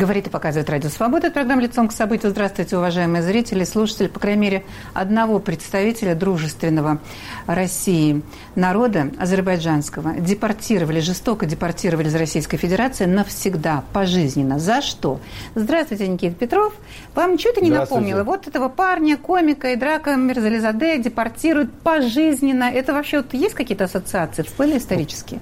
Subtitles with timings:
[0.00, 1.26] Говорит и показывает Радио Свобода.
[1.26, 2.30] Это программа «Лицом к событию».
[2.30, 4.06] Здравствуйте, уважаемые зрители, слушатели.
[4.06, 7.00] По крайней мере, одного представителя дружественного
[7.46, 8.22] России
[8.54, 14.58] народа, азербайджанского, депортировали, жестоко депортировали из Российской Федерации навсегда, пожизненно.
[14.58, 15.20] За что?
[15.54, 16.72] Здравствуйте, Никита Петров.
[17.14, 18.24] Вам ничего-то не напомнило?
[18.24, 22.70] Вот этого парня, комика и драка Мирзализаде депортируют пожизненно.
[22.72, 24.44] Это вообще вот есть какие-то ассоциации?
[24.44, 25.40] Всплыли исторические?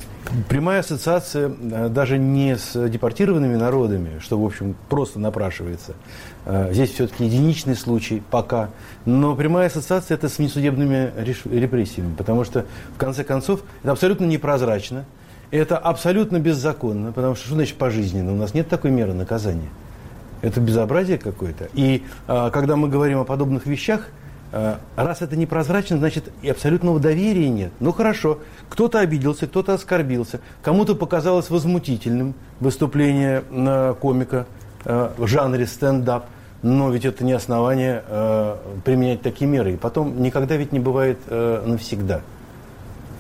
[0.49, 5.95] Прямая ассоциация э, даже не с депортированными народами, что, в общем, просто напрашивается.
[6.45, 8.71] Э, здесь все-таки единичный случай пока.
[9.05, 15.05] Но прямая ассоциация это с несудебными репрессиями, потому что, в конце концов, это абсолютно непрозрачно,
[15.51, 18.33] это абсолютно беззаконно, потому что что значит пожизненно?
[18.33, 19.71] У нас нет такой меры наказания.
[20.43, 21.69] Это безобразие какое-то.
[21.75, 24.09] И а, когда мы говорим о подобных вещах,
[24.97, 27.73] раз это непрозрачно, значит и абсолютного доверия нет.
[27.81, 34.47] Ну хорошо, кто-то обиделся, кто-то оскорбился, кому-то показалось возмутительным выступление на комика
[34.85, 36.27] э, в жанре стендап,
[36.63, 39.75] но ведь это не основание э, применять такие меры.
[39.75, 42.23] И потом никогда ведь не бывает навсегда.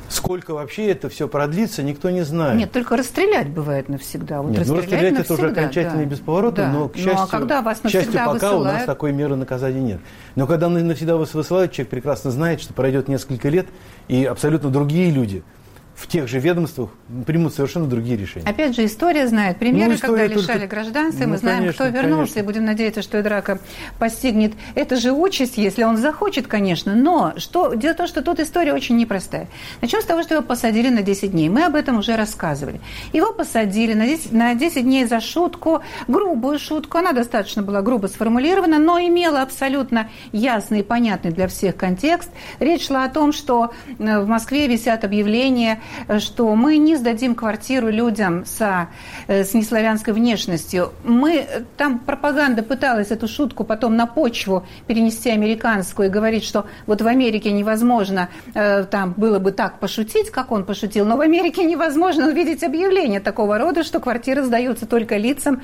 [0.09, 2.57] Сколько вообще это все продлится, никто не знает.
[2.57, 4.43] Нет, только расстрелять бывает навсегда.
[4.43, 6.03] Вот Нет, ну расстрелять навсегда, это уже окончательно да.
[6.03, 6.73] и бесповоротно, да.
[6.73, 8.61] но, к счастью, ну, а когда вас к счастью пока высылают...
[8.61, 10.01] у нас такой меры наказания нет.
[10.35, 13.67] Но когда навсегда вас высылают, человек прекрасно знает, что пройдет несколько лет,
[14.09, 15.43] и абсолютно другие люди–
[15.99, 16.91] в тех же ведомствах
[17.27, 18.49] примут совершенно другие решения.
[18.49, 20.77] Опять же, история знает примеры, ну, история когда лишали только...
[20.77, 22.39] гражданства, ну, мы знаем, конечно, кто вернулся, конечно.
[22.39, 23.59] и будем надеяться, что драка
[23.99, 26.95] постигнет это же участь, если он захочет, конечно.
[26.95, 29.49] Но что, дело в том, что тут история очень непростая.
[29.83, 31.49] Начнем с того, что его посадили на 10 дней.
[31.49, 32.81] Мы об этом уже рассказывали.
[33.13, 36.99] Его посадили на 10, на 10 дней за шутку, грубую шутку.
[36.99, 42.31] Она достаточно была грубо сформулирована, но имела абсолютно ясный и понятный для всех контекст.
[42.61, 45.81] Речь шла о том, что э, в Москве висят объявления
[46.19, 48.89] что мы не сдадим квартиру людям со,
[49.27, 50.93] э, с неславянской внешностью.
[51.05, 57.03] Мы, там пропаганда пыталась эту шутку потом на почву перенести американскую и говорить, что вот
[57.03, 61.65] в Америке невозможно э, там было бы так пошутить, как он пошутил, но в Америке
[61.65, 65.63] невозможно увидеть объявление такого рода, что квартиры сдаются только лицам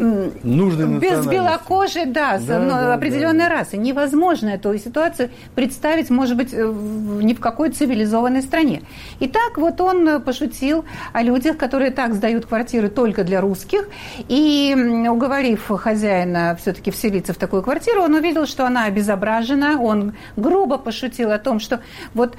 [0.00, 3.76] Нужной без белокожей, да, да, ну, да определенной да, расы.
[3.76, 8.82] Невозможно эту ситуацию представить, может быть, ни в какой цивилизованной стране.
[9.18, 13.88] И так вот он пошутил о людях, которые так сдают квартиры только для русских.
[14.28, 14.74] И
[15.08, 19.80] уговорив хозяина все-таки вселиться в такую квартиру, он увидел, что она обезображена.
[19.80, 21.80] Он грубо пошутил о том, что
[22.14, 22.36] вот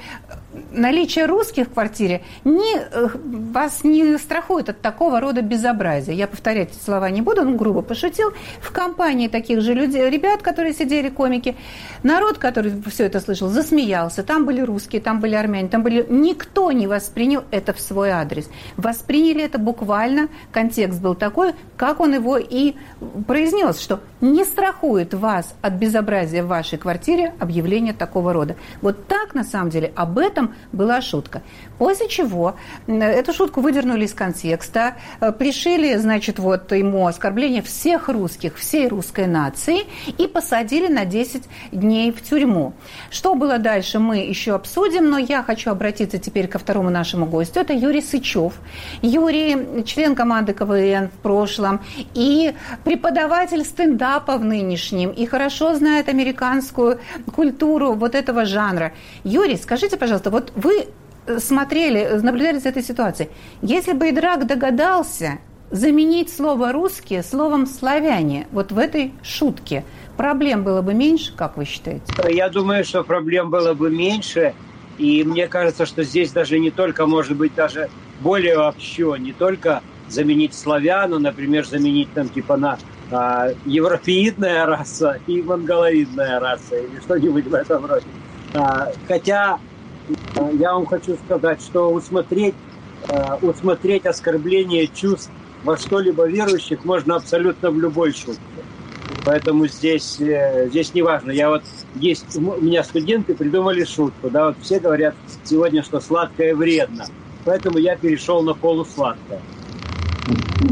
[0.71, 3.07] наличие русских в квартире не, э,
[3.51, 6.13] вас не страхует от такого рода безобразия.
[6.13, 8.33] Я повторять эти слова не буду, он грубо пошутил.
[8.61, 11.55] В компании таких же людей, ребят, которые сидели, комики,
[12.03, 14.23] народ, который все это слышал, засмеялся.
[14.23, 16.05] Там были русские, там были армяне, там были...
[16.09, 18.49] Никто не воспринял это в свой адрес.
[18.77, 22.75] Восприняли это буквально, контекст был такой, как он его и
[23.27, 28.55] произнес, что не страхует вас от безобразия в вашей квартире объявление такого рода.
[28.81, 31.41] Вот так, на самом деле, об этом этом была шутка.
[31.77, 32.55] После чего
[32.87, 39.27] эту шутку выдернули из контекста, э, пришили, значит, вот ему оскорбление всех русских, всей русской
[39.27, 39.81] нации
[40.17, 42.73] и посадили на 10 дней в тюрьму.
[43.09, 47.59] Что было дальше, мы еще обсудим, но я хочу обратиться теперь ко второму нашему гостю.
[47.61, 48.53] Это Юрий Сычев.
[49.01, 51.81] Юрий– член команды КВН в прошлом
[52.13, 52.53] и
[52.83, 56.99] преподаватель стендапа в нынешнем, и хорошо знает американскую
[57.35, 58.91] культуру вот этого жанра.
[59.23, 60.87] Юрий, скажите, пожалуйста, вот вы
[61.27, 63.29] э, смотрели, наблюдали за этой ситуацией.
[63.61, 69.83] Если бы Идрак догадался заменить слово «русские» словом «славяне», вот в этой шутке,
[70.17, 72.03] проблем было бы меньше, как вы считаете?
[72.29, 74.53] Я думаю, что проблем было бы меньше.
[74.97, 79.81] И мне кажется, что здесь даже не только, может быть, даже более вообще, не только
[80.09, 82.77] заменить славяну, например, заменить там типа на
[83.09, 88.05] а, европеидная раса и монголоидная раса или что-нибудь в этом роде.
[88.53, 89.57] А, хотя
[90.53, 92.55] я вам хочу сказать, что усмотреть,
[93.07, 95.31] э, усмотреть оскорбление чувств
[95.63, 98.41] во что-либо верующих можно абсолютно в любой шутке.
[99.25, 101.31] Поэтому здесь, э, здесь не важно.
[101.31, 101.63] Я вот
[101.95, 107.05] есть у меня студенты придумали шутку, да, вот все говорят сегодня, что сладкое вредно.
[107.45, 109.41] Поэтому я перешел на полусладкое.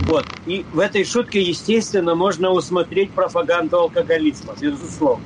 [0.07, 0.25] Вот.
[0.45, 5.24] И в этой шутке, естественно, можно усмотреть пропаганду алкоголизма, безусловно.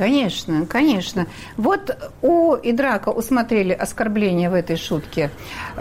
[0.00, 1.26] Конечно, конечно.
[1.58, 5.30] Вот у Идрака усмотрели оскорбление в этой шутке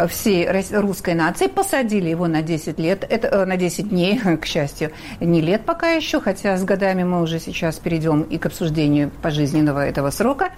[0.10, 4.92] всей русской нации, посадили его на 10 лет, это, э, на 10 дней, к счастью,
[5.22, 9.88] не лет пока еще, хотя с годами мы уже сейчас перейдем и к обсуждению пожизненного
[9.88, 10.50] этого срока.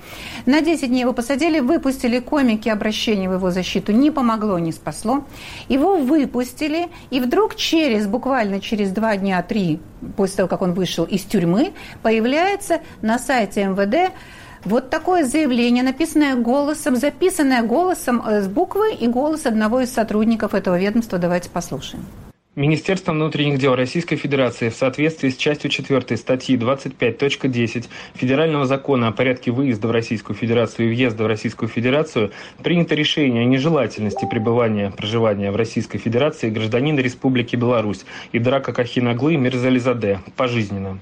[0.48, 5.24] На 10 дней его посадили, выпустили комики, обращение в его защиту не помогло, не спасло.
[5.70, 9.80] Его выпустили, и вдруг через, буквально через два дня, три,
[10.16, 14.14] после того, как он вышел из тюрьмы, появляется на сайте МВД
[14.64, 20.54] вот такое заявление, написанное голосом, записанное голосом э, с буквы и голос одного из сотрудников
[20.54, 21.18] этого ведомства.
[21.18, 22.06] Давайте послушаем.
[22.58, 29.14] Министерство внутренних дел Российской Федерации в соответствии с частью 4 статьи 25.10 Федерального закона о
[29.14, 34.92] порядке выезда в Российскую Федерацию и въезда в Российскую Федерацию принято решение о нежелательности пребывания,
[34.92, 38.04] проживания в Российской Федерации гражданина Республики Беларусь
[38.34, 41.00] и Драка Кахинаглы Мирзализаде пожизненно.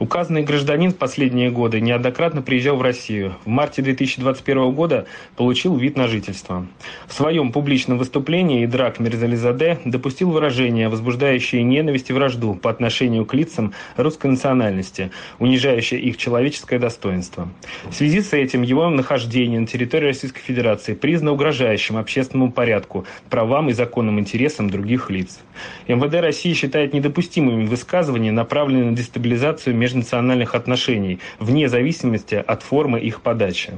[0.00, 3.36] Указанный гражданин в последние годы неоднократно приезжал в Россию.
[3.44, 6.66] В марте 2021 года получил вид на жительство.
[7.06, 13.34] В своем публичном выступлении Идрак Мирзализаде допустил выражение, возбуждающее ненависть и вражду по отношению к
[13.34, 17.50] лицам русской национальности, унижающее их человеческое достоинство.
[17.84, 23.68] В связи с этим его нахождение на территории Российской Федерации признано угрожающим общественному порядку, правам
[23.68, 25.40] и законным интересам других лиц.
[25.88, 33.20] МВД России считает недопустимыми высказывания, направленные на дестабилизацию межнациональных отношений, вне зависимости от формы их
[33.20, 33.72] подачи.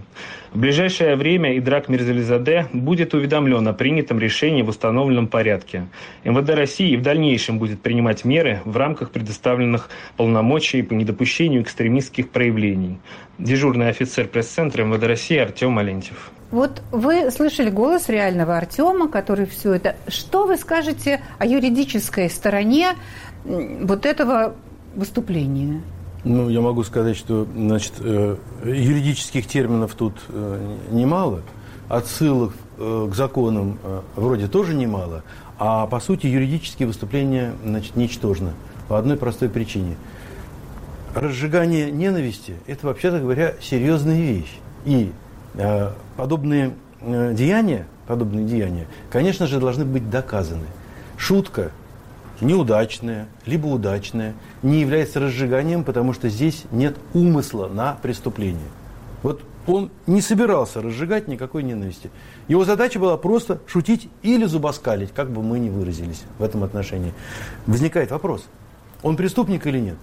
[0.52, 5.86] В ближайшее время Идрак Мирзализаде будет уведомлен о принятом решении в установленном порядке.
[6.24, 12.98] МВД России в дальнейшем будет принимать меры в рамках предоставленных полномочий по недопущению экстремистских проявлений.
[13.38, 16.30] Дежурный офицер пресс-центра МВД России Артем Алентьев.
[16.50, 19.96] Вот вы слышали голос реального Артема, который все это.
[20.06, 22.90] Что вы скажете о юридической стороне
[23.44, 24.54] вот этого
[24.94, 25.82] выступления?
[26.24, 31.42] Ну, я могу сказать, что значит, э, юридических терминов тут э, немало,
[31.88, 33.78] отсылок э, к законам
[34.14, 35.24] вроде тоже немало,
[35.58, 38.52] а по сути юридические выступления значит, ничтожны
[38.88, 39.96] по одной простой причине.
[41.14, 44.58] Разжигание ненависти– это, вообще-то говоря, серьезная вещь.
[44.86, 45.12] И
[45.54, 50.66] Э, подобные э, деяния, подобные деяния, конечно же, должны быть доказаны.
[51.18, 51.72] Шутка
[52.40, 58.68] неудачная, либо удачная, не является разжиганием, потому что здесь нет умысла на преступление.
[59.22, 62.10] Вот он не собирался разжигать никакой ненависти.
[62.48, 67.14] Его задача была просто шутить или зубоскалить, как бы мы ни выразились в этом отношении.
[67.66, 68.44] Возникает вопрос,
[69.02, 69.96] он преступник или нет?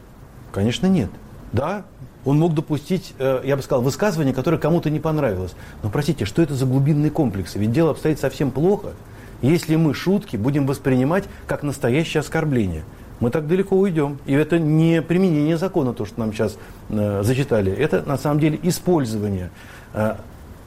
[0.51, 1.09] Конечно, нет.
[1.51, 1.85] Да,
[2.25, 5.53] он мог допустить, э, я бы сказал, высказывание, которое кому-то не понравилось.
[5.83, 7.59] Но простите, что это за глубинные комплексы?
[7.59, 8.93] Ведь дело обстоит совсем плохо,
[9.41, 12.83] если мы шутки будем воспринимать как настоящее оскорбление.
[13.19, 14.17] Мы так далеко уйдем.
[14.25, 16.57] И это не применение закона, то, что нам сейчас
[16.89, 17.71] э, зачитали.
[17.71, 19.51] Это на самом деле использование
[19.93, 20.15] э,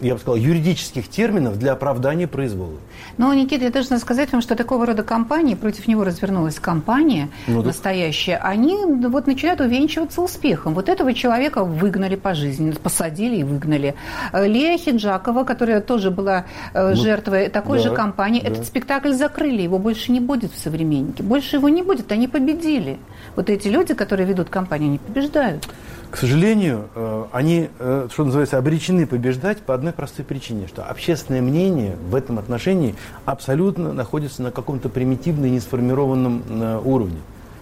[0.03, 2.79] я бы сказал, юридических терминов для оправдания произвола.
[3.19, 7.63] Но, Никита, я должна сказать вам, что такого рода компании, против него развернулась компания ну,
[7.63, 8.49] настоящая, да.
[8.49, 10.75] они вот начинают увенчиваться успехом.
[10.75, 13.95] Вот этого человека выгнали по жизни, посадили и выгнали.
[14.33, 18.49] Лея Хиджакова, которая тоже была э, ну, жертвой такой да, же компании, да.
[18.49, 21.23] этот спектакль закрыли, его больше не будет в «Современнике».
[21.23, 22.99] Больше его не будет, они победили.
[23.37, 25.69] Вот эти люди, которые ведут компанию, они побеждают.
[26.13, 31.41] К сожалению, э, они, э, что называется, обречены побеждать по одной простой причине, что общественное
[31.41, 32.95] мнение в этом отношении
[33.25, 37.17] абсолютно находится на каком-то примитивно несформированном э, уровне.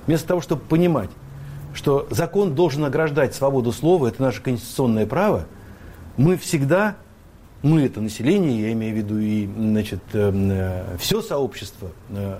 [0.09, 1.11] Вместо того, чтобы понимать,
[1.75, 5.45] что закон должен ограждать свободу слова, это наше конституционное право,
[6.17, 6.97] мы всегда,
[7.63, 10.01] мы это население, я имею в виду и значит,
[10.99, 11.91] все сообщество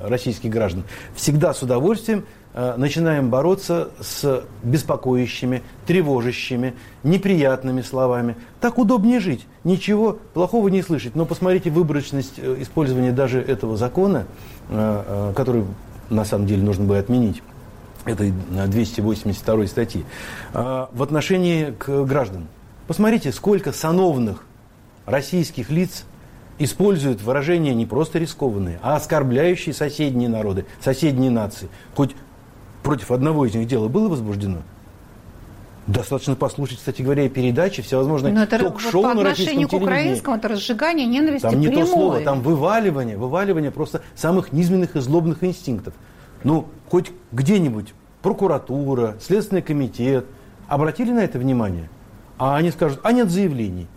[0.05, 0.85] российских граждан,
[1.15, 6.75] всегда с удовольствием Э, начинаем бороться с беспокоящими, тревожащими,
[7.05, 8.35] неприятными словами.
[8.61, 11.15] Так удобнее жить, ничего плохого не слышать.
[11.15, 14.27] Но посмотрите выборочность э, использования даже этого закона,
[14.69, 15.65] э, который
[16.09, 17.41] на самом деле нужно бы отменить,
[18.05, 18.33] этой
[18.67, 20.05] 282 статьи,
[20.53, 22.49] в отношении к гражданам.
[22.89, 24.45] Посмотрите, сколько сановных
[25.11, 26.05] российских лиц
[26.59, 31.69] используют выражения не просто рискованные, а оскорбляющие соседние народы, соседние нации.
[31.95, 32.15] Хоть
[32.83, 34.59] против одного из них дело было возбуждено?
[35.87, 39.73] Достаточно послушать, кстати говоря, и передачи, всевозможные Но это ток-шоу вот по на отношению к
[39.73, 41.87] украинскому, это разжигание ненависти Там не прямое.
[41.87, 45.95] то слово, там вываливание, вываливание просто самых низменных и злобных инстинктов.
[46.45, 50.27] Ну, хоть где-нибудь прокуратура, Следственный комитет
[50.69, 51.89] обратили на это внимание?
[52.39, 53.89] А они скажут, а нет заявлений.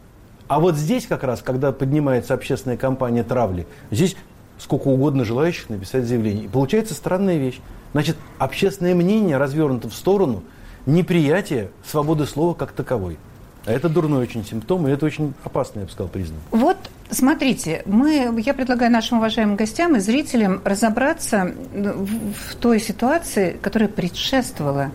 [0.54, 4.16] А вот здесь как раз, когда поднимается общественная кампания травли, здесь
[4.60, 6.46] сколько угодно желающих написать заявление.
[6.46, 7.60] И получается странная вещь.
[7.94, 10.44] Значит, общественное мнение развернуто в сторону
[10.86, 13.18] неприятия свободы слова как таковой.
[13.66, 16.40] А это дурной очень симптом, и это очень опасный, я бы сказал, признак.
[16.52, 16.78] Вот
[17.10, 23.90] смотрите, мы, я предлагаю нашим уважаемым гостям и зрителям разобраться в, в той ситуации, которая
[23.90, 24.92] предшествовала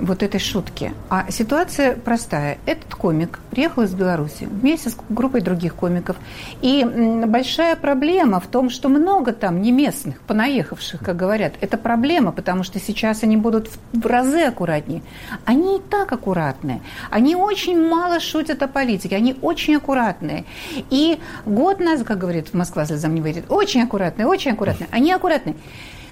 [0.00, 0.92] вот этой шутки.
[1.08, 2.58] А ситуация простая.
[2.66, 6.16] Этот комик приехал из Беларуси вместе с группой других комиков.
[6.62, 6.84] И
[7.26, 11.54] большая проблема в том, что много там не местных, понаехавших, как говорят.
[11.60, 15.02] Это проблема, потому что сейчас они будут в разы аккуратнее.
[15.44, 16.80] Они и так аккуратные.
[17.10, 19.16] Они очень мало шутят о политике.
[19.16, 20.44] Они очень аккуратные.
[20.90, 24.88] И год назад, как говорит Москва слезам не выйдет, очень аккуратные, очень аккуратные.
[24.90, 25.56] Они аккуратные.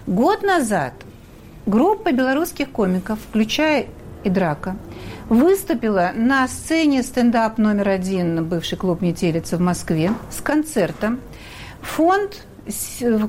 [0.07, 0.93] Год назад
[1.67, 3.87] Группа белорусских комиков, включая
[4.23, 4.77] и Драка,
[5.29, 11.19] выступила на сцене стендап номер один, бывший клуб «Метелица» в Москве, с концертом.
[11.83, 12.47] Фонд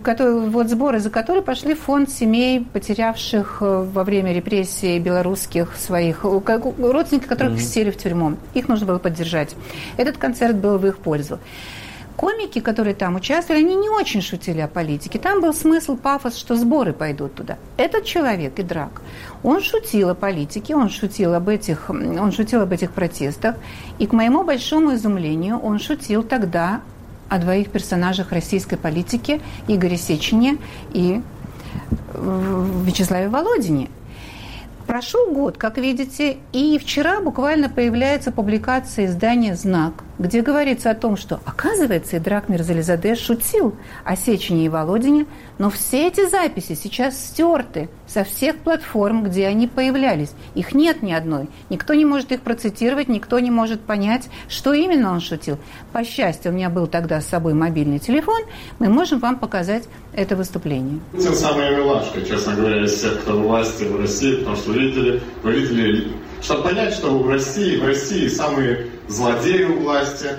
[0.04, 5.76] который, вот сборы за которые пошли в фонд семей, потерявших э, во время репрессий белорусских
[5.76, 7.60] своих родственников, которых mm-hmm.
[7.60, 8.38] сели в тюрьму.
[8.56, 9.56] Их нужно было поддержать.
[9.98, 11.38] Этот концерт был в их пользу
[12.18, 15.20] комики, которые там участвовали, они не очень шутили о политике.
[15.20, 17.58] Там был смысл, пафос, что сборы пойдут туда.
[17.78, 19.02] Этот человек, и Драк,
[19.44, 23.56] он шутил о политике, он шутил об этих, он шутил об этих протестах.
[24.00, 26.82] И к моему большому изумлению он шутил тогда
[27.30, 30.58] о двоих персонажах российской политики, Игоре Сечине
[30.94, 31.22] и
[32.14, 33.90] э, Вячеславе Володине.
[34.88, 41.18] Прошел год, как видите, и вчера буквально появляется публикация издания «Знак», где говорится о том,
[41.18, 45.26] что, оказывается, Идрак Мирзализаде шутил о Сечине и Володине,
[45.58, 50.32] но все эти записи сейчас стерты со всех платформ, где они появлялись.
[50.56, 51.50] Их нет ни одной.
[51.70, 55.58] Никто не может их процитировать, никто не может понять, что именно он шутил.
[55.94, 58.42] По счастью, у меня был тогда с собой мобильный телефон,
[58.80, 59.84] мы можем вам показать
[60.14, 61.00] это выступление.
[61.14, 65.54] Тем самая милашка, честно говоря, из всех, кто власти в России, потому что видели, вы
[65.54, 70.30] видели, чтобы понять, что в России, в России самые злодеи у власти,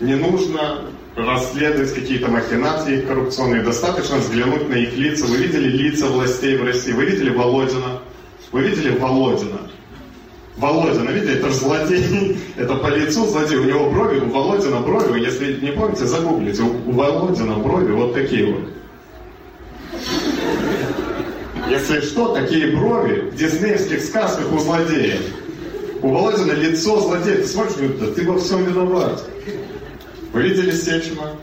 [0.00, 0.82] не нужно
[1.16, 3.62] расследовать какие-то махинации коррупционные.
[3.62, 5.26] Достаточно взглянуть на их лица.
[5.26, 6.92] Вы видели лица властей в России?
[6.92, 8.00] Вы видели Володина?
[8.50, 9.60] Вы видели Володина?
[10.56, 15.20] Володина, видите, это же злодей, это по лицу злодей, у него брови, у Володина брови,
[15.20, 18.68] если не помните, загуглите, у Володина брови вот такие вот.
[21.70, 25.16] Если что, такие брови в диснеевских сказках у злодея.
[26.02, 27.36] У Володина лицо злодея.
[27.36, 29.22] Ты смотришь, да ты во всем виноват.
[30.32, 31.36] Вы видели Сечина?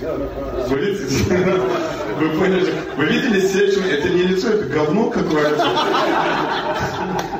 [0.00, 1.06] Вы видели?
[2.18, 2.74] Вы поняли?
[2.96, 3.86] Вы видели Сечина?
[3.86, 5.68] Это не лицо, это говно какое-то.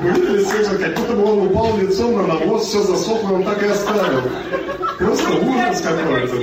[0.01, 0.77] Вы видели Сечина?
[0.77, 4.21] Как будто бы он упал лицом на навоз, все засохло, он так и оставил.
[4.99, 6.37] Просто ужас какой-то.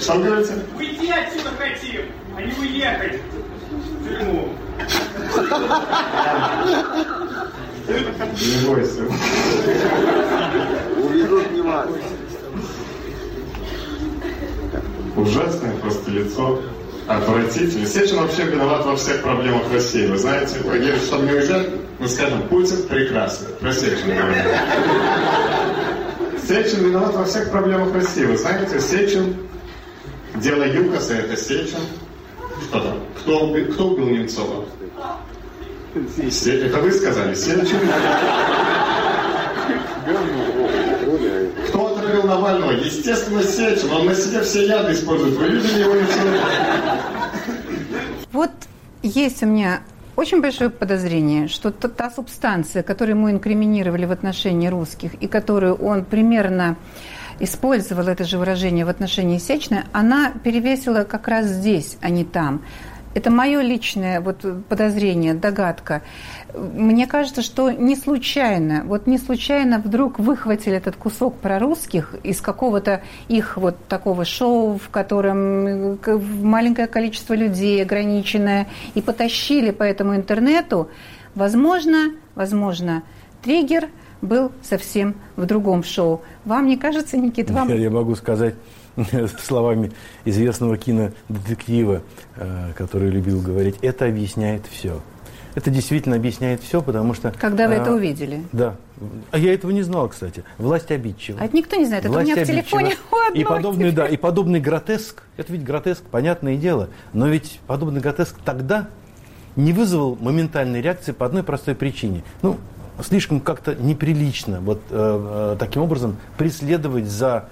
[0.00, 0.54] Что вы говорите?
[0.78, 2.00] Уйти отсюда хотим,
[2.34, 3.20] а не уехать
[4.00, 4.48] в тюрьму.
[7.90, 9.02] Не бойся.
[11.02, 11.88] Уведут не вас.
[15.16, 16.62] Ужасное просто лицо.
[17.08, 17.86] Отвратительно.
[17.86, 20.06] Сечин вообще виноват во всех проблемах России.
[20.06, 20.54] Вы знаете,
[21.04, 21.68] чтобы не уезжать,
[21.98, 23.48] мы скажем, Путин прекрасный.
[23.54, 24.44] Про Сечина говорим.
[26.46, 28.24] Сечин виноват во всех проблемах России.
[28.24, 29.36] Вы знаете, Сечин,
[30.36, 31.80] дело ЮКОСа, это Сечин.
[32.68, 33.00] Что там?
[33.18, 34.64] Кто, кто убил Немцова?
[35.92, 37.80] Это вы сказали, Сечин.
[41.68, 42.70] Кто отравил Навального?
[42.72, 43.90] Естественно, Сечин.
[43.90, 45.36] Он на себе все яды использует.
[45.36, 46.20] Вы видели его лицо?
[48.32, 48.50] Вот
[49.02, 49.80] есть у меня
[50.14, 55.74] очень большое подозрение, что та, та субстанция, которую ему инкриминировали в отношении русских, и которую
[55.74, 56.76] он примерно
[57.40, 62.62] использовал это же выражение в отношении Сечны, она перевесила как раз здесь, а не там.
[63.12, 66.02] Это мое личное вот подозрение, догадка.
[66.54, 72.40] Мне кажется, что не случайно, вот не случайно вдруг выхватили этот кусок про русских из
[72.40, 75.98] какого-то их вот такого шоу, в котором
[76.42, 80.88] маленькое количество людей ограниченное, и потащили по этому интернету.
[81.34, 83.02] Возможно, возможно,
[83.42, 83.88] триггер
[84.22, 86.22] был совсем в другом шоу.
[86.44, 87.50] Вам не кажется, Никит?
[87.50, 87.68] Вам...
[87.68, 88.54] Я могу сказать
[89.42, 89.92] словами
[90.24, 92.02] известного кинодетектива,
[92.36, 95.00] э, который любил говорить, это объясняет все.
[95.54, 97.32] Это действительно объясняет все, потому что...
[97.32, 98.44] Когда вы а, это увидели?
[98.52, 98.76] Да.
[99.32, 100.44] А я этого не знал, кстати.
[100.58, 101.40] Власть обидчива.
[101.40, 102.04] А это никто не знает.
[102.04, 102.94] Это Власть у меня в телефоне
[103.34, 108.36] И подобный, да, и подобный гротеск, это ведь гротеск, понятное дело, но ведь подобный гротеск
[108.44, 108.88] тогда
[109.56, 112.22] не вызвал моментальной реакции по одной простой причине.
[112.42, 112.58] Ну,
[113.02, 117.48] слишком как-то неприлично вот э, э, таким образом преследовать за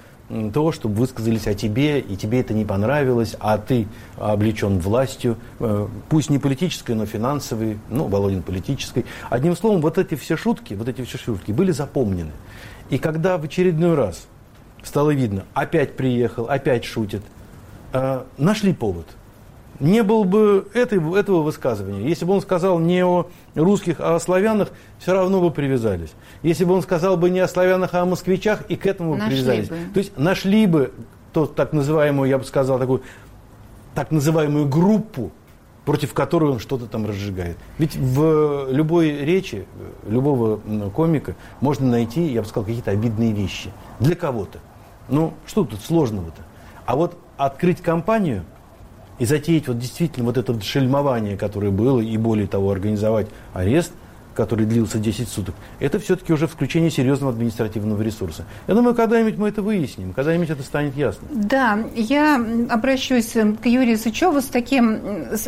[0.53, 5.89] того, чтобы высказались о тебе, и тебе это не понравилось, а ты облечен властью, э,
[6.09, 9.07] пусть не политической, но финансовой, ну, Володин политической.
[9.31, 12.33] Одним словом, вот эти все шутки, вот эти все шутки были запомнены.
[12.91, 14.27] И когда в очередной раз
[14.83, 17.23] стало видно, опять приехал, опять шутит,
[17.93, 19.07] э, нашли повод–
[19.81, 22.09] не было бы этой, этого высказывания.
[22.09, 26.13] Если бы он сказал не о русских, а о славянах, все равно бы привязались.
[26.43, 29.37] Если бы он сказал бы не о славянах, а о москвичах, и к этому нашли
[29.37, 29.69] привязались.
[29.69, 29.77] Бы.
[29.95, 30.93] То есть нашли бы
[31.33, 33.03] то, так называемую, я бы сказал, такую
[33.95, 35.33] так называемую группу,
[35.85, 37.57] против которой он что-то там разжигает.
[37.79, 39.67] Ведь в любой речи
[40.07, 43.71] любого комика можно найти, я бы сказал, какие-то обидные вещи.
[43.99, 44.59] Для кого-то.
[45.09, 46.43] Ну, что тут сложного-то?
[46.85, 48.45] А вот открыть компанию–
[49.19, 53.93] и затеять вот действительно вот это шельмование, которое было, и более того, организовать арест,
[54.35, 58.45] который длился 10 суток, это все-таки уже включение серьезного административного ресурса.
[58.69, 61.27] Я думаю, когда-нибудь мы это выясним, когда-нибудь это станет ясно.
[61.33, 65.01] Да, я обращусь к Юрию Сычеву с таким,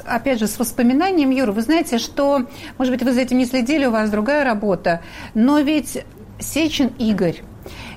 [0.05, 1.31] опять же, с воспоминанием.
[1.31, 2.47] Юра, вы знаете, что,
[2.79, 5.03] может быть, вы за этим не следили, у вас другая работа,
[5.35, 6.05] но ведь
[6.41, 7.43] Сечин Игорь,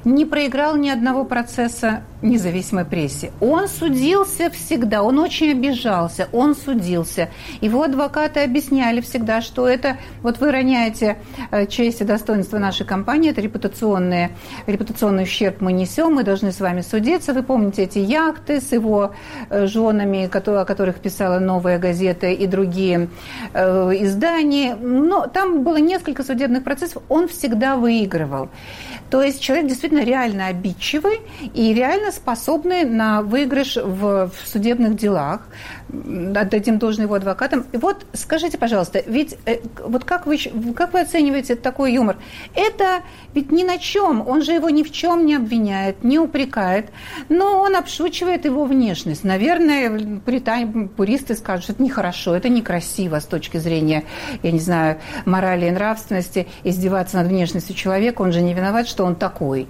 [0.06, 3.32] не проиграл ни одного процесса независимой прессе.
[3.42, 7.30] Он судился всегда, он очень обижался, он судился.
[7.62, 11.18] Его адвокаты объясняли всегда, что это, вот вы роняете
[11.52, 14.30] э, честь и достоинство нашей компании, это репутационный,
[14.68, 17.34] репутационный ущерб мы несем, мы должны с вами судиться.
[17.34, 19.12] Вы помните эти яхты с его
[19.50, 23.10] э, женами, о которых писала «Новая газета» и другие
[23.54, 24.76] э, издания.
[24.76, 28.50] Но там было несколько судебных процессов, он всегда выигрывал.
[29.14, 31.20] То есть человек действительно реально обидчивый
[31.54, 35.42] и реально способный на выигрыш в, в судебных делах.
[35.90, 37.68] Отдадим должное его адвокатам.
[37.74, 40.40] И вот скажите, пожалуйста, ведь э, вот как вы,
[40.76, 42.18] как вы оцениваете такой юмор?
[42.56, 43.04] Это
[43.36, 46.90] ведь ни на чем, он же его ни в чем не обвиняет, не упрекает,
[47.30, 49.24] но он обшучивает его внешность.
[49.24, 54.06] Наверное, пуритане, пуристы скажут, что это нехорошо, это некрасиво с точки зрения,
[54.42, 59.03] я не знаю, морали и нравственности, издеваться над внешностью человека, он же не виноват, что
[59.04, 59.68] он такой.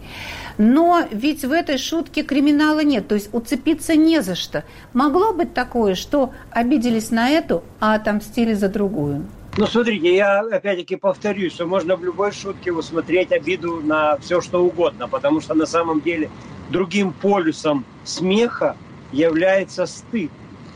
[0.57, 4.63] Но ведь в этой шутке криминала нет, то есть уцепиться не за что.
[4.93, 9.25] Могло быть такое, что обиделись на эту, а отомстили за другую?
[9.55, 14.63] Ну, смотрите, я опять-таки повторюсь, что можно в любой шутке усмотреть обиду на все, что
[14.63, 16.29] угодно, потому что на самом деле
[16.69, 18.75] другим полюсом смеха
[19.11, 20.31] является стыд.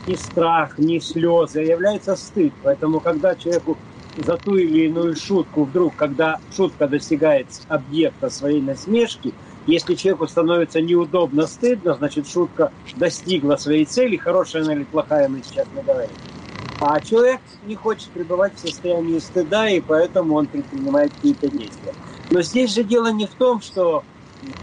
[0.06, 2.52] Не страх, не слезы, а является стыд.
[2.62, 3.76] Поэтому, когда человеку
[4.24, 9.34] за ту или иную шутку вдруг, когда шутка достигает объекта своей насмешки,
[9.66, 15.42] если человеку становится неудобно, стыдно, значит, шутка достигла своей цели, хорошая она или плохая, мы
[15.42, 16.10] сейчас не говорим.
[16.80, 21.92] А человек не хочет пребывать в состоянии стыда, и поэтому он предпринимает какие-то действия.
[22.30, 24.04] Но здесь же дело не в том, что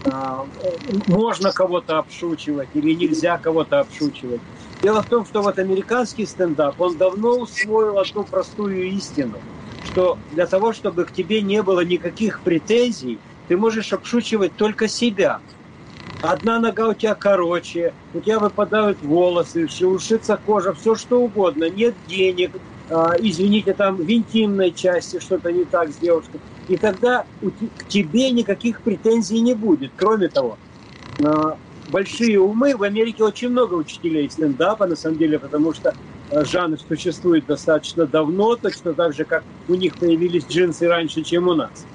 [0.06, 0.46] а,
[1.06, 4.40] можно кого-то обшучивать или нельзя кого-то обшучивать.
[4.82, 9.36] Дело в том, что вот американский стендап, он давно усвоил одну простую истину,
[9.90, 15.40] что для того, чтобы к тебе не было никаких претензий, ты можешь обшучивать только себя.
[16.20, 21.94] Одна нога у тебя короче, у тебя выпадают волосы, ушится кожа, все что угодно, нет
[22.06, 22.52] денег,
[22.88, 26.40] а, извините, там в интимной части что-то не так с девушкой.
[26.68, 29.92] И тогда к тебе никаких претензий не будет.
[29.96, 30.58] Кроме того,
[31.24, 31.58] а,
[31.88, 32.76] большие умы.
[32.76, 35.94] В Америке очень много учителей стендапа, на самом деле, потому что
[36.30, 41.48] э, жанр существует достаточно давно, точно так же, как у них появились джинсы раньше, чем
[41.48, 41.86] у нас.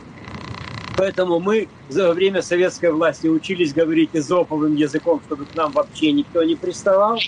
[0.97, 6.43] Поэтому мы за время советской власти учились говорить изоповым языком, чтобы к нам вообще никто
[6.43, 7.19] не приставал.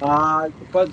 [0.00, 0.48] А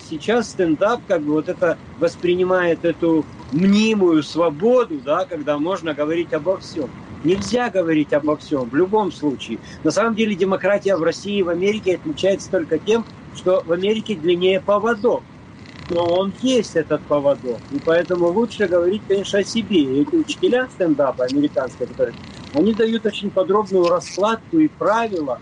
[0.07, 6.57] сейчас стендап как бы вот это воспринимает эту мнимую свободу, да, когда можно говорить обо
[6.59, 6.89] всем.
[7.23, 9.59] Нельзя говорить обо всем, в любом случае.
[9.83, 13.05] На самом деле демократия в России и в Америке отличается только тем,
[13.35, 15.23] что в Америке длиннее поводок.
[15.89, 17.59] Но он есть, этот поводок.
[17.71, 19.81] И поэтому лучше говорить, конечно, о себе.
[19.81, 22.15] И эти учителя стендапа американские, которые,
[22.53, 25.39] они дают очень подробную раскладку и правила,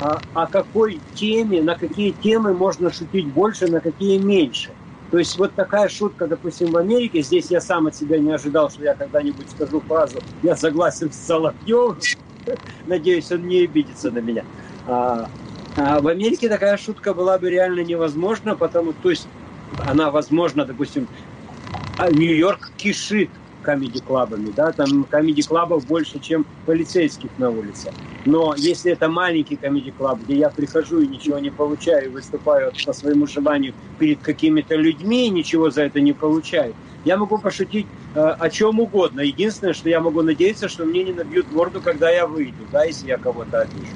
[0.00, 4.70] о, о какой теме, на какие темы можно шутить больше, на какие меньше.
[5.10, 8.70] То есть вот такая шутка, допустим, в Америке, здесь я сам от себя не ожидал,
[8.70, 11.98] что я когда-нибудь скажу фразу «я согласен с Соловьевым»,
[12.86, 14.44] надеюсь, он не обидится на меня.
[14.86, 15.28] А,
[15.76, 19.28] а в Америке такая шутка была бы реально невозможна, потому то есть
[19.86, 21.06] она возможна, допустим,
[21.98, 23.30] а Нью-Йорк кишит
[23.66, 27.92] комедий-клабами, да, там комедий-клабов больше, чем полицейских на улице.
[28.24, 33.26] Но если это маленький комедий-клаб, где я прихожу и ничего не получаю, выступаю по своему
[33.26, 36.74] желанию перед какими-то людьми и ничего за это не получаю,
[37.04, 39.20] я могу пошутить э, о чем угодно.
[39.20, 43.08] Единственное, что я могу надеяться, что мне не набьют морду, когда я выйду, да, если
[43.08, 43.94] я кого-то обижу.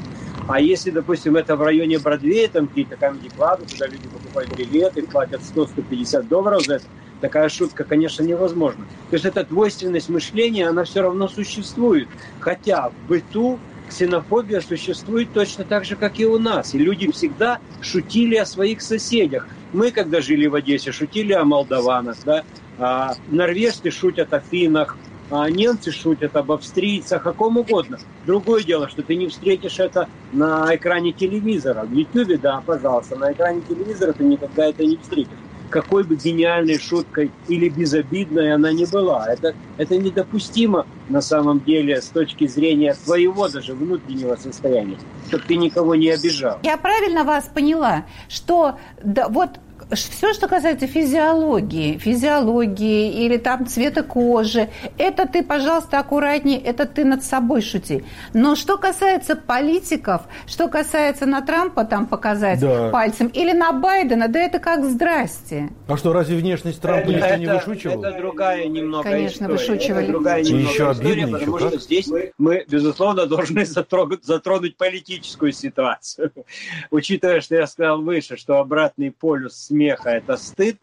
[0.48, 5.42] А если, допустим, это в районе Бродвея, там какие-то комедий-клабы, куда люди покупают билеты, платят
[5.42, 6.84] 100-150 долларов за это,
[7.20, 8.84] такая шутка, конечно, невозможна.
[9.10, 12.08] То есть эта двойственность мышления, она все равно существует.
[12.40, 16.74] Хотя в быту ксенофобия существует точно так же, как и у нас.
[16.74, 19.46] И люди всегда шутили о своих соседях.
[19.72, 22.44] Мы, когда жили в Одессе, шутили о молдаванах, да?
[22.78, 24.96] а норвежцы шутят о финнах,
[25.30, 27.98] а немцы шутят об австрийцах, о ком угодно.
[28.26, 31.84] Другое дело, что ты не встретишь это на экране телевизора.
[31.84, 35.38] В Ютьюбе, да, пожалуйста, на экране телевизора ты никогда это не встретишь
[35.70, 39.26] какой бы гениальной шуткой или безобидной она ни была.
[39.28, 45.56] Это, это недопустимо на самом деле с точки зрения твоего даже внутреннего состояния, чтобы ты
[45.56, 46.58] никого не обижал.
[46.62, 49.50] Я правильно вас поняла, что да, вот
[49.92, 57.04] все, что касается физиологии, физиологии или там цвета кожи, это ты, пожалуйста, аккуратнее, это ты
[57.04, 58.04] над собой шути.
[58.32, 62.90] Но что касается политиков, что касается на Трампа там показать да.
[62.90, 65.70] пальцем или на Байдена, да это как здрасте.
[65.88, 68.04] А что, разве внешность Трампа это, не вышучивал?
[68.04, 69.52] Это другая немного Конечно, история.
[69.52, 70.02] вышучивали.
[70.04, 71.84] Это другая немного еще история, обидно, потому еще что как.
[71.84, 76.32] здесь мы, безусловно, должны затронуть, затронуть политическую ситуацию.
[76.90, 80.76] Учитывая, что я сказал выше, что обратный полюс смеха– это стыд,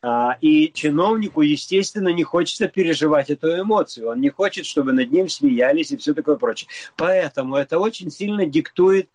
[0.00, 4.10] а, и чиновнику, естественно, не хочется переживать эту эмоцию.
[4.10, 6.68] Он не хочет, чтобы над ним смеялись и все такое прочее.
[6.96, 9.08] Поэтому это очень сильно диктует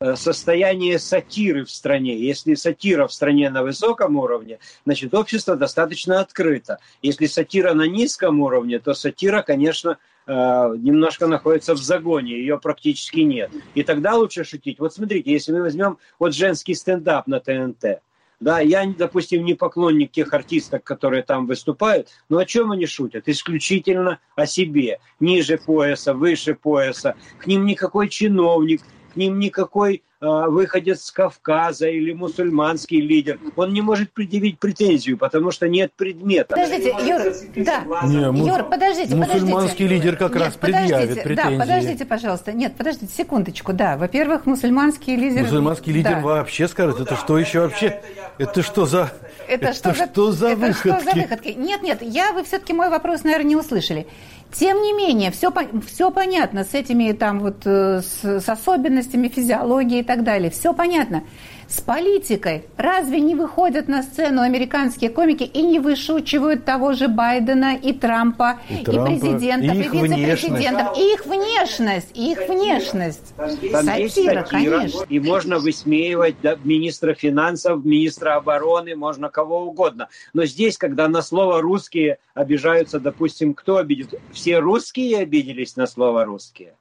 [0.00, 2.16] э, состояние сатиры в стране.
[2.16, 6.78] Если сатира в стране на высоком уровне, значит, общество достаточно открыто.
[7.02, 13.20] Если сатира на низком уровне, то сатира, конечно, э, немножко находится в загоне, ее практически
[13.20, 13.50] нет.
[13.74, 14.78] И тогда лучше шутить.
[14.78, 18.00] Вот смотрите, если мы возьмем вот женский стендап на ТНТ,
[18.38, 23.28] да, я, допустим, не поклонник тех артисток, которые там выступают, но о чем они шутят?
[23.28, 24.98] Исключительно о себе.
[25.20, 27.14] Ниже пояса, выше пояса.
[27.38, 33.38] К ним никакой чиновник, к ним никакой выходец с Кавказа или мусульманский лидер.
[33.56, 36.54] Он не может предъявить претензию, потому что нет предмета.
[36.56, 37.84] Подождите, Юр, да.
[38.04, 39.86] Не, му- Юр, подождите, мусульманский подождите.
[39.88, 41.56] лидер как Нет, раз предъявит подождите, претензии.
[41.58, 42.52] Да, подождите, пожалуйста.
[42.52, 43.72] Нет, подождите, секундочку.
[43.72, 45.42] Да, во-первых, мусульманский лидер...
[45.42, 46.20] Мусульманский лидер Да.
[46.20, 48.00] вообще скажет, это что еще вообще?
[48.38, 49.12] Это что за...
[49.48, 50.88] Это, что, за, что за это выходки?
[50.88, 51.48] что за выходки?
[51.56, 54.06] Нет, нет, я вы все-таки мой вопрос, наверное, не услышали.
[54.52, 55.52] Тем не менее, все,
[55.86, 60.50] все понятно с этими там вот э, с, с особенностями физиологии и так далее.
[60.50, 61.24] Все понятно.
[61.68, 67.76] С политикой разве не выходят на сцену американские комики и не вышучивают того же Байдена
[67.76, 73.34] и Трампа, И и, Трампа, президентов, и и, вице-президентов, и их внешность, и их внешность.
[73.36, 73.48] Там
[73.96, 75.04] есть Сатира, сатира, конечно.
[75.08, 80.08] и можно высмеивать да, министра финансов, министра обороны, можно кого угодно.
[80.34, 84.14] Но здесь, когда на слово «русские» обижаются, допустим, кто обидит?
[84.32, 86.74] Все русские обиделись на слово «русские»?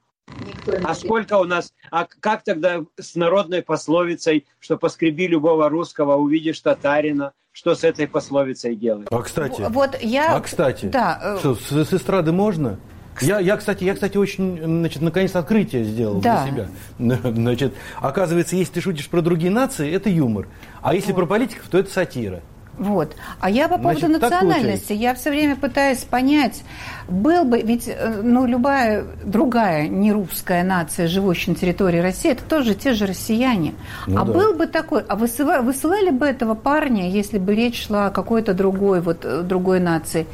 [0.83, 6.59] А сколько у нас, а как тогда с народной пословицей, что поскреби любого русского, увидишь
[6.59, 9.07] татарина, что с этой пословицей делать?
[9.11, 10.35] А кстати, Вот я...
[10.35, 12.79] а кстати, Да, э, что, с, с эстрады можно?
[13.21, 16.43] Я, я, кстати, я, кстати, очень, значит, наконец открытие сделал Да.
[16.43, 17.31] для себя.
[17.31, 20.49] Значит, оказывается, если ты шутишь про другие нации, это юмор.
[20.81, 22.41] А если про политиков, то это сатира.
[22.77, 23.15] Вот.
[23.39, 26.63] А я по поводу Значит, так национальности, я все время пытаюсь понять,
[27.07, 32.75] был бы, ведь э, ну, любая другая нерусская нация, живущая на территории России, это тоже
[32.75, 33.75] те же россияне.
[34.07, 34.33] Ну а да.
[34.33, 38.53] был бы такой, а высыва- высылали бы этого парня, если бы речь шла о какой-то
[38.53, 40.25] другой, вот, э, другой нации?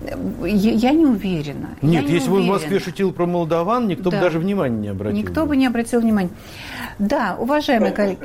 [0.00, 0.14] Э,
[0.46, 1.70] Я, я не уверена.
[1.82, 2.46] Я Нет, не если бы он в.
[2.46, 4.18] Москве шутил про молдаван, никто Да.
[4.18, 5.18] бы даже внимания не обратил.
[5.18, 6.30] Никто бы не обратил внимания.
[7.00, 8.18] Да, уважаемые коллеги,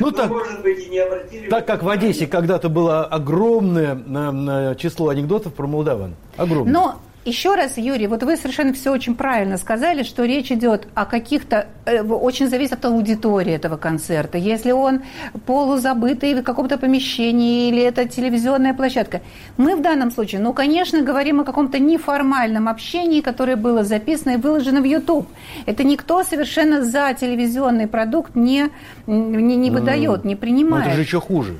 [0.00, 5.08] Ну так, может быть, и не обратили так как в Одессе когда-то было огромное число
[5.08, 6.14] анекдотов про молдаван.
[6.36, 6.72] Огромное.
[6.72, 11.04] Но еще раз, Юрий, вот вы совершенно все очень правильно сказали, что речь идет о
[11.04, 11.66] каких-то...
[11.84, 14.38] э, Очень зависит от аудитории этого концерта.
[14.38, 15.02] Если он
[15.44, 19.20] полузабытый в каком-то помещении или это телевизионная площадка.
[19.56, 24.36] Мы в данном случае, ну, конечно, говорим о каком-то неформальном общении, которое было записано и
[24.36, 25.26] выложено в YouTube.
[25.66, 28.70] Это никто совершенно за телевизионный продукт не,
[29.06, 30.86] не, не выдает, не Но принимает.
[30.86, 31.56] это же еще хуже.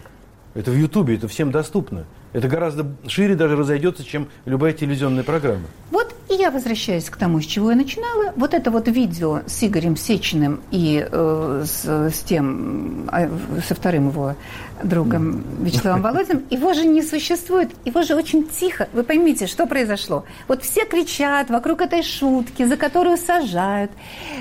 [0.55, 2.05] Это в Ютубе, это всем доступно.
[2.37, 5.69] Это гораздо шире даже разойдется, чем любая телевизионная программа.
[5.91, 8.33] Вот и я возвращаюсь к тому, с чего я начинала.
[8.37, 13.29] Вот это вот видео с Игорем Сечиным и э, с, с тем, э,
[13.67, 14.35] со вторым его
[14.83, 17.71] другом Вячеславом Володиным, его же не существует.
[17.85, 18.89] Его же очень тихо.
[18.93, 20.25] Вы поймите, что произошло.
[20.49, 23.91] Вот все кричат вокруг этой шутки, за которую сажают.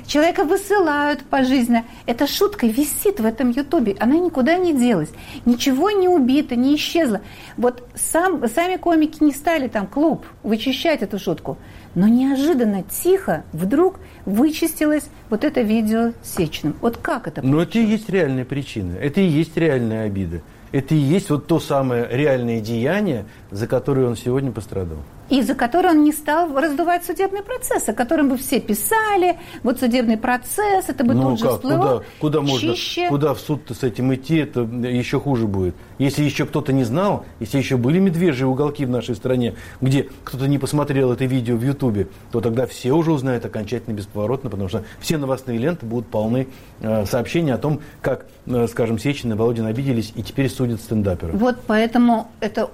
[0.07, 1.85] Человека высылают пожизненно.
[2.05, 3.95] Эта шутка висит в этом Ютубе.
[3.99, 5.09] Она никуда не делась.
[5.45, 7.21] Ничего не убито, не исчезло.
[7.57, 11.57] Вот сам, сами комики не стали там клуб вычищать эту шутку.
[11.95, 16.75] Но неожиданно, тихо, вдруг вычистилось вот это видео Сечным.
[16.81, 17.41] Вот как это?
[17.41, 18.95] Но это и есть реальная причина.
[18.95, 20.41] Это и есть реальная обида.
[20.71, 24.97] Это и есть вот то самое реальное деяние, за которое он сегодня пострадал
[25.29, 29.79] и за который он не стал раздувать судебный процесс, о котором бы все писали, вот
[29.79, 31.51] судебный процесс, это бы ну, тут как?
[31.51, 32.03] же всплыло.
[32.19, 33.01] Куда, куда чище.
[33.01, 35.75] можно, куда в суд-то с этим идти, это еще хуже будет.
[35.97, 40.47] Если еще кто-то не знал, если еще были медвежьи уголки в нашей стране, где кто-то
[40.47, 44.83] не посмотрел это видео в Ютубе, то тогда все уже узнают окончательно бесповоротно, потому что
[44.99, 46.47] все новостные ленты будут полны
[46.81, 51.31] э, сообщений о том, как, э, скажем, Сечин и Володин обиделись и теперь судят стендапера.
[51.31, 52.69] Вот поэтому это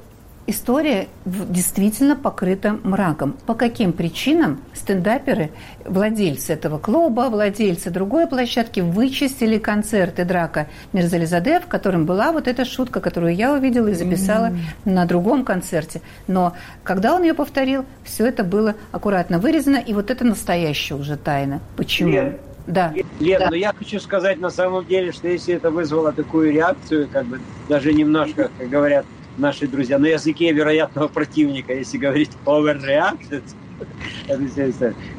[0.47, 3.35] история действительно покрыта мраком.
[3.45, 5.51] По каким причинам стендаперы,
[5.85, 12.65] владельцы этого клуба, владельцы другой площадки вычистили концерты Драка Мирзализаде, в котором была вот эта
[12.65, 14.91] шутка, которую я увидела и записала mm-hmm.
[14.91, 16.01] на другом концерте.
[16.27, 21.17] Но когда он ее повторил, все это было аккуратно вырезано, и вот это настоящая уже
[21.17, 21.61] тайна.
[21.77, 22.11] Почему?
[22.11, 22.93] Лен, да.
[23.19, 23.49] Лен, да.
[23.49, 27.39] но я хочу сказать на самом деле, что если это вызвало такую реакцию, как бы
[27.69, 29.05] даже немножко, как говорят,
[29.37, 33.43] наши друзья, на языке вероятного противника, если говорить overreacted,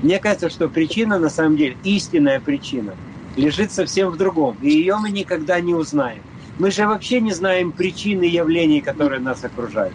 [0.03, 2.95] мне кажется, что причина, на самом деле, истинная причина,
[3.37, 4.57] лежит совсем в другом.
[4.63, 6.23] И ее мы никогда не узнаем.
[6.59, 9.95] Мы же вообще не знаем причины явлений, которые нас окружают.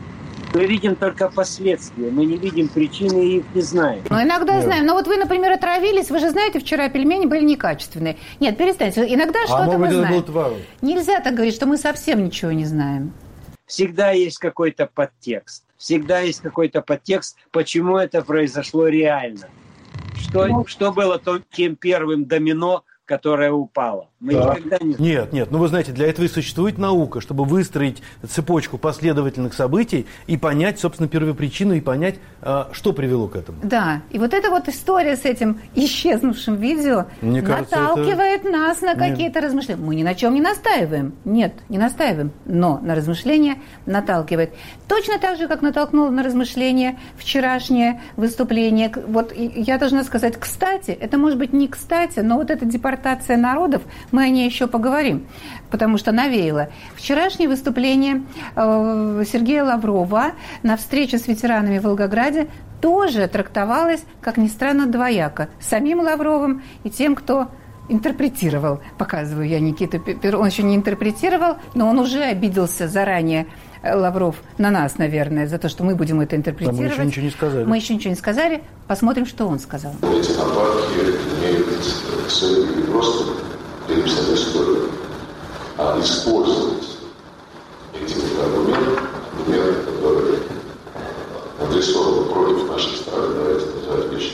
[0.53, 4.01] Мы видим только последствия, мы не видим причины и их не знаем.
[4.09, 4.63] Ну, иногда Нет.
[4.63, 4.85] знаем.
[4.85, 8.17] Но вот вы, например, отравились, вы же знаете, вчера пельмени были некачественные.
[8.39, 9.05] Нет, перестаньте.
[9.13, 10.23] Иногда а что-то мы знаем.
[10.81, 13.13] Нельзя так говорить, что мы совсем ничего не знаем
[13.67, 15.65] всегда есть какой-то подтекст.
[15.77, 19.47] Всегда есть какой-то подтекст, почему это произошло реально.
[20.15, 24.09] Что, ну, что было тем первым домино, которая упала.
[24.19, 24.55] Мы да.
[24.55, 24.95] никогда не...
[24.97, 30.07] Нет, нет, ну вы знаете, для этого и существует наука, чтобы выстроить цепочку последовательных событий
[30.25, 33.59] и понять, собственно, первопричину и понять, а, что привело к этому.
[33.61, 38.49] Да, и вот эта вот история с этим исчезнувшим видео Мне наталкивает это...
[38.49, 39.43] нас на какие-то нет.
[39.43, 39.81] размышления.
[39.83, 41.13] Мы ни на чем не настаиваем.
[41.23, 44.51] Нет, не настаиваем, но на размышления наталкивает.
[44.87, 48.91] Точно так же, как натолкнуло на размышления вчерашнее выступление.
[49.07, 53.83] Вот я должна сказать, кстати, это может быть не кстати, но вот эта депортация народов,
[54.11, 55.27] мы о ней еще поговорим,
[55.69, 56.69] потому что навеяло.
[56.95, 58.23] Вчерашнее выступление
[58.55, 60.31] э, Сергея Лаврова
[60.63, 62.47] на встрече с ветеранами в Волгограде
[62.81, 65.49] тоже трактовалось, как ни странно, двояко.
[65.59, 67.47] Самим Лавровым и тем, кто
[67.89, 73.47] интерпретировал, показываю я Никиту Петрова, он еще не интерпретировал, но он уже обиделся заранее
[73.81, 76.81] э, Лавров на нас, наверное, за то, что мы будем это интерпретировать.
[76.81, 77.65] Да мы еще ничего не сказали.
[77.65, 78.63] Мы еще ничего не сказали.
[78.87, 79.93] Посмотрим, что он сказал.
[80.01, 80.99] Эти нападки
[81.39, 81.83] имеют
[82.29, 83.56] целью не просто
[83.87, 84.89] переписать историю,
[85.77, 86.83] а использовать
[87.93, 89.01] эти аргументы,
[89.33, 90.39] аргументы, которые
[91.59, 94.33] адресованы против нашей страны, давайте называть вещи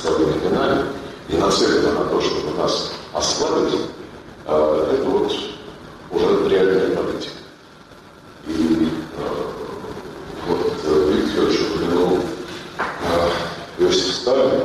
[0.00, 0.86] своими именами,
[1.28, 3.80] и нацелены на то, чтобы нас ослабить,
[4.46, 5.32] а это вот
[6.10, 7.34] уже реальная политика.
[8.46, 8.88] И
[9.18, 9.52] а,
[10.48, 12.18] вот э, Виктор Федорович упомянул
[12.78, 13.30] а,
[13.78, 14.62] Иосиф Сталин,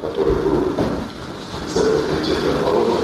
[0.00, 0.72] который был
[1.60, 3.00] председателем комитета обороны,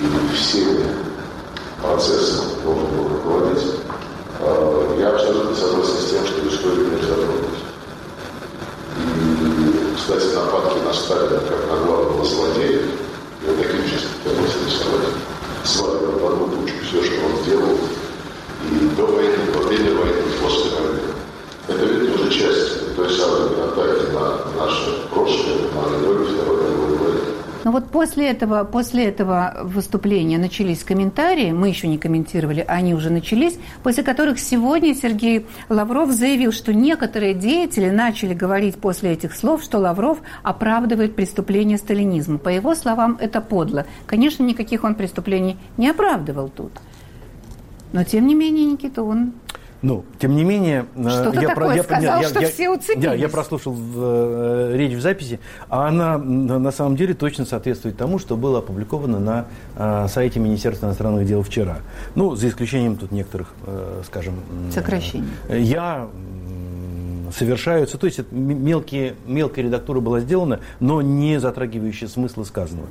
[0.00, 0.86] и всеми
[1.82, 3.64] процессами должен был руководить.
[4.98, 7.58] Я абсолютно согласен с тем, что историю нельзя трогать.
[8.96, 15.08] И, кстати, нападки на Сталина как на главного злодея, и вот таким честно пытались рисовать,
[15.64, 17.78] сваливая в одну кучу все, что он делал,
[18.70, 21.00] и до войны, во время войны, и после войны.
[21.68, 27.20] Это ведь уже часть той самой атаки на наше прошлое, на Второй мировой войны.
[27.64, 32.94] Но вот после этого, после этого выступления начались комментарии, мы еще не комментировали, а они
[32.94, 39.34] уже начались, после которых сегодня Сергей Лавров заявил, что некоторые деятели начали говорить после этих
[39.34, 42.38] слов, что Лавров оправдывает преступление сталинизма.
[42.38, 43.86] По его словам, это подло.
[44.06, 46.72] Конечно, никаких он преступлений не оправдывал тут.
[47.92, 49.32] Но, тем не менее, Никита, он
[49.80, 53.04] ну, тем не менее, э, Что-то я, такое я, сказал, я, что я, все уцепились.
[53.04, 55.38] Я, я прослушал э, речь в записи,
[55.68, 60.86] а она на самом деле точно соответствует тому, что было опубликовано на э, сайте Министерства
[60.86, 61.78] иностранных дел вчера.
[62.16, 64.40] Ну, за исключением тут некоторых, э, скажем...
[64.72, 65.28] Сокращений.
[65.48, 66.08] Э, я
[67.32, 67.98] совершаются.
[67.98, 72.88] То есть это мелкие, мелкая редактура была сделана, но не затрагивающая смысла сказанного.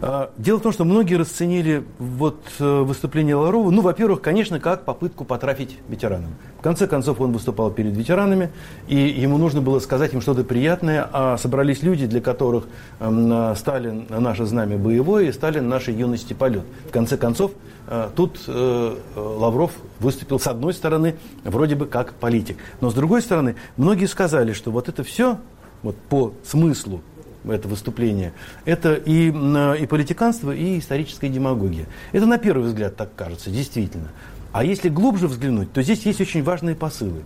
[0.00, 4.84] А, дело в том, что многие расценили вот э, выступление Лаврова, ну, во-первых, конечно, как
[4.84, 6.34] попытку потрафить ветеранам.
[6.58, 8.50] В конце концов, он выступал перед ветеранами,
[8.88, 12.64] и ему нужно было сказать им что-то приятное, а собрались люди, для которых
[13.00, 16.64] эм, Сталин наше знамя боевое, и Сталин нашей юности полет.
[16.88, 17.52] В конце концов,
[17.86, 22.58] э, тут э, Лавров выступил, с одной стороны, вроде бы как политик.
[22.80, 25.38] Но с другой стороны, многие сказали, что вот это все,
[25.82, 27.02] вот по смыслу
[27.44, 28.32] это выступление,
[28.64, 31.86] это и, и политиканство, и историческая демагогия.
[32.12, 34.08] Это на первый взгляд так кажется, действительно.
[34.52, 37.22] А если глубже взглянуть, то здесь есть очень важные посылы.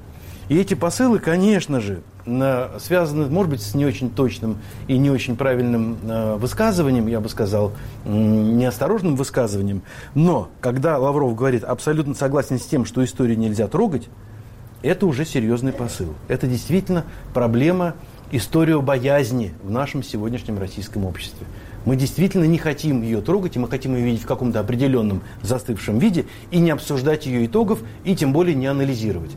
[0.49, 5.37] И эти посылы, конечно же, связаны, может быть, с не очень точным и не очень
[5.37, 7.73] правильным э, высказыванием, я бы сказал,
[8.05, 9.83] неосторожным высказыванием.
[10.15, 14.09] Но когда Лавров говорит абсолютно согласен с тем, что историю нельзя трогать,
[14.83, 16.15] это уже серьезный посыл.
[16.29, 17.95] Это действительно проблема
[18.33, 21.47] историобоязни в нашем сегодняшнем российском обществе.
[21.85, 25.99] Мы действительно не хотим ее трогать, и мы хотим ее видеть в каком-то определенном застывшем
[25.99, 29.33] виде, и не обсуждать ее итогов, и тем более не анализировать.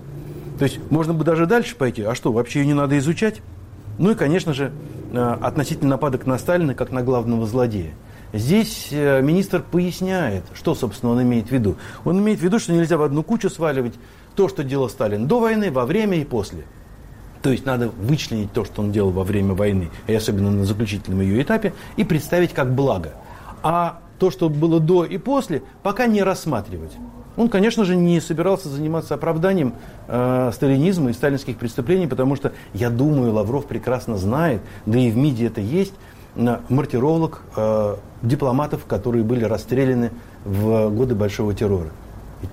[0.58, 3.41] То есть можно бы даже дальше пойти, а что, вообще ее не надо изучать?
[3.98, 4.72] Ну и, конечно же,
[5.12, 7.94] э, относительно нападок на Сталина как на главного злодея.
[8.34, 11.78] Здесь э, министр поясняет, что, собственно, он имеет в виду.
[12.04, 13.94] Он имеет в виду, что нельзя в одну кучу сваливать
[14.36, 16.65] то, что делал Сталин до войны, во время и после.
[17.41, 21.22] То есть надо вычленить то, что он делал во время войны, и особенно на заключительном
[21.22, 23.13] ее этапе, и представить как благо.
[23.62, 26.91] А то, что было до и после, пока не рассматривать.
[27.38, 29.74] Он, конечно же, не собирался заниматься оправданием
[30.08, 35.17] э, сталинизма и сталинских преступлений, потому что, я думаю, Лавров прекрасно знает, да и в
[35.17, 35.93] МИДе это есть,
[36.36, 40.12] э, мартировок э, дипломатов, которые были расстреляны
[40.45, 41.89] в годы Большого террора.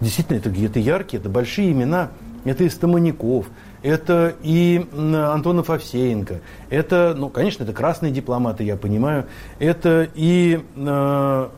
[0.00, 2.10] Действительно, это, это яркие, это большие имена.
[2.44, 3.46] Это и Стаманяков,
[3.82, 6.40] это и Антонов Овсеенко,
[6.70, 9.26] это, ну, конечно, это красные дипломаты, я понимаю,
[9.60, 11.48] это и э,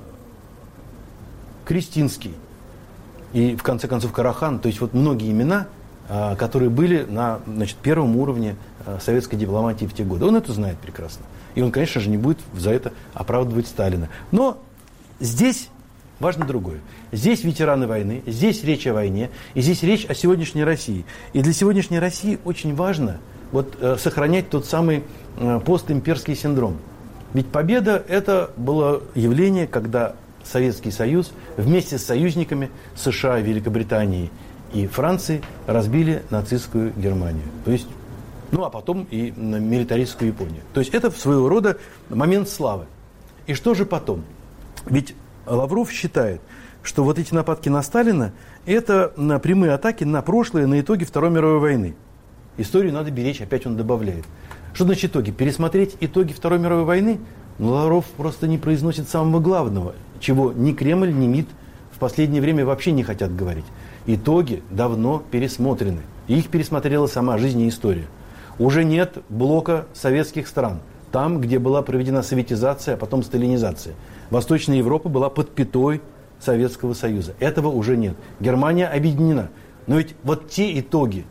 [1.64, 2.34] Кристинский,
[3.34, 4.60] и, в конце концов, Карахан.
[4.60, 5.66] То есть вот многие имена,
[6.08, 10.24] а, которые были на значит, первом уровне а, советской дипломатии в те годы.
[10.24, 11.26] Он это знает прекрасно.
[11.54, 14.08] И он, конечно же, не будет за это оправдывать Сталина.
[14.30, 14.62] Но
[15.18, 15.68] здесь
[16.20, 16.78] важно другое.
[17.10, 21.04] Здесь ветераны войны, здесь речь о войне, и здесь речь о сегодняшней России.
[21.32, 23.18] И для сегодняшней России очень важно
[23.50, 25.02] вот, э, сохранять тот самый
[25.38, 26.78] э, постимперский синдром.
[27.32, 30.14] Ведь победа– это было явление, когда
[30.44, 34.30] Советский Союз вместе с союзниками США, Великобритании
[34.72, 37.44] и Франции разбили нацистскую Германию.
[37.64, 37.86] То есть,
[38.50, 40.62] ну а потом и милитаристскую Японию.
[40.72, 41.78] То есть это своего рода
[42.08, 42.86] момент славы.
[43.46, 44.24] И что же потом?
[44.86, 45.14] Ведь
[45.46, 46.40] Лавров считает,
[46.82, 48.32] что вот эти нападки на Сталина–
[48.66, 49.08] это
[49.42, 51.94] прямые атаки на прошлое, на итоги Второй мировой войны.
[52.56, 54.24] Историю надо беречь, опять он добавляет.
[54.74, 55.30] Что значит итоги?
[55.30, 57.20] Пересмотреть итоги Второй мировой войны?
[57.58, 61.48] Но Лавров просто не произносит самого главного чего ни Кремль, ни МИД
[61.92, 63.66] в последнее время вообще не хотят говорить.
[64.06, 66.00] Итоги давно пересмотрены.
[66.26, 68.06] И их пересмотрела сама жизнь и история.
[68.58, 70.80] Уже нет блока советских стран.
[71.12, 73.94] Там, где была проведена советизация, а потом сталинизация.
[74.30, 76.00] Восточная Европа была под пятой
[76.40, 77.34] Советского Союза.
[77.38, 78.16] Этого уже нет.
[78.40, 79.50] Германия объединена.
[79.86, 81.26] Но ведь вот те итоги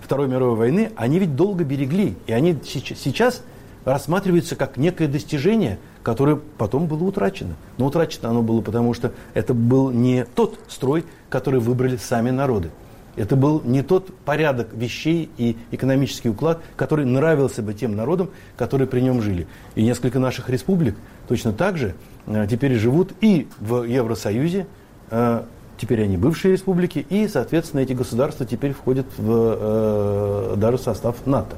[0.00, 2.14] Второй мировой войны, они ведь долго берегли.
[2.26, 3.42] И они сейчас
[3.86, 7.56] рассматриваются как некое достижение– которое потом было утрачено.
[7.78, 12.70] Но утрачено оно было потому, что это был не тот строй, который выбрали сами народы.
[13.16, 18.86] Это был не тот порядок вещей и экономический уклад, который нравился бы тем народам, которые
[18.86, 19.46] при нем жили.
[19.76, 20.94] И несколько наших республик
[21.26, 21.94] точно так же
[22.26, 24.66] э, теперь живут и в Евросоюзе,
[25.10, 25.44] э,
[25.78, 31.56] теперь они бывшие республики, и, соответственно, эти государства теперь входят в э, даже состав НАТО.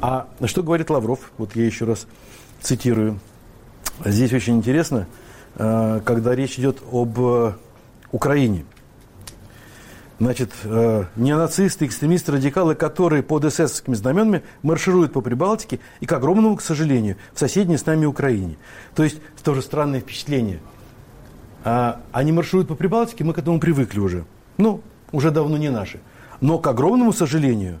[0.00, 1.32] А что говорит Лавров?
[1.38, 2.06] Вот я еще раз
[2.60, 3.20] цитирую.
[4.04, 5.06] Здесь очень интересно,
[5.56, 7.52] э, когда речь идет об э,
[8.12, 8.64] Украине.
[10.20, 16.56] Значит, э, неонацисты, экстремисты, радикалы, которые под эсэсовскими знаменами маршируют по Прибалтике и, к огромному,
[16.56, 18.56] к сожалению, в соседней с нами Украине.
[18.94, 20.60] То есть, тоже странное впечатление.
[21.64, 24.24] А, они маршируют по Прибалтике, мы к этому привыкли уже.
[24.56, 24.80] Ну,
[25.12, 26.00] уже давно не наши.
[26.40, 27.80] Но, к огромному сожалению,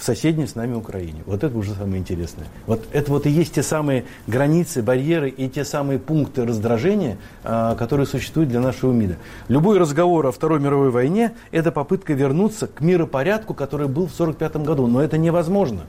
[0.00, 1.22] в соседней с нами Украине.
[1.26, 2.46] Вот это уже самое интересное.
[2.66, 7.74] Вот это вот и есть те самые границы, барьеры и те самые пункты раздражения, а,
[7.74, 9.16] которые существуют для нашего МИДа.
[9.48, 14.64] Любой разговор о Второй мировой войне– это попытка вернуться к миропорядку, который был в 1945
[14.64, 14.86] году.
[14.86, 15.82] Но это невозможно.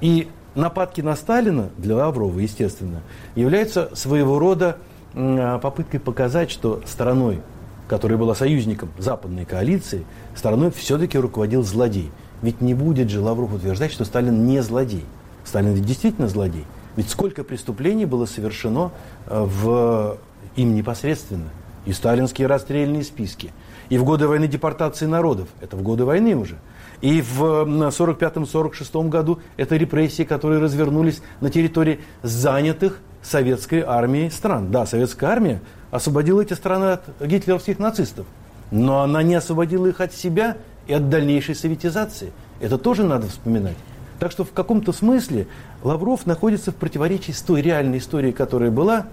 [0.00, 3.02] И нападки на Сталина, для Лаврова, естественно,
[3.36, 4.78] являются своего рода
[5.14, 7.40] а, попыткой показать, что стороной,
[7.86, 12.10] которая была союзником западной коалиции, стороной все-таки руководил злодей–
[12.42, 15.04] ведь не будет же Лавров утверждать, что Сталин не злодей.
[15.44, 16.64] Сталин ведь действительно злодей.
[16.96, 18.90] Ведь сколько преступлений было совершено
[19.26, 20.18] э, в
[20.56, 21.50] им непосредственно.
[21.84, 23.52] И сталинские расстрельные списки.
[23.90, 25.48] И в годы войны депортации народов.
[25.60, 26.56] Это в годы войны уже.
[27.00, 34.70] И в 1945-1946 году это репрессии, которые развернулись на территории занятых советской армией стран.
[34.70, 38.26] Да, советская армия освободила эти страны от гитлеровских нацистов.
[38.70, 40.56] но она не освободила их от себя
[40.86, 42.32] и от дальнейшей советизации.
[42.60, 43.76] Это тоже надо вспоминать.
[44.18, 45.46] Так что в каком-то смысле
[45.82, 49.06] Лавров находится в противоречии с той реальной историей, которая была,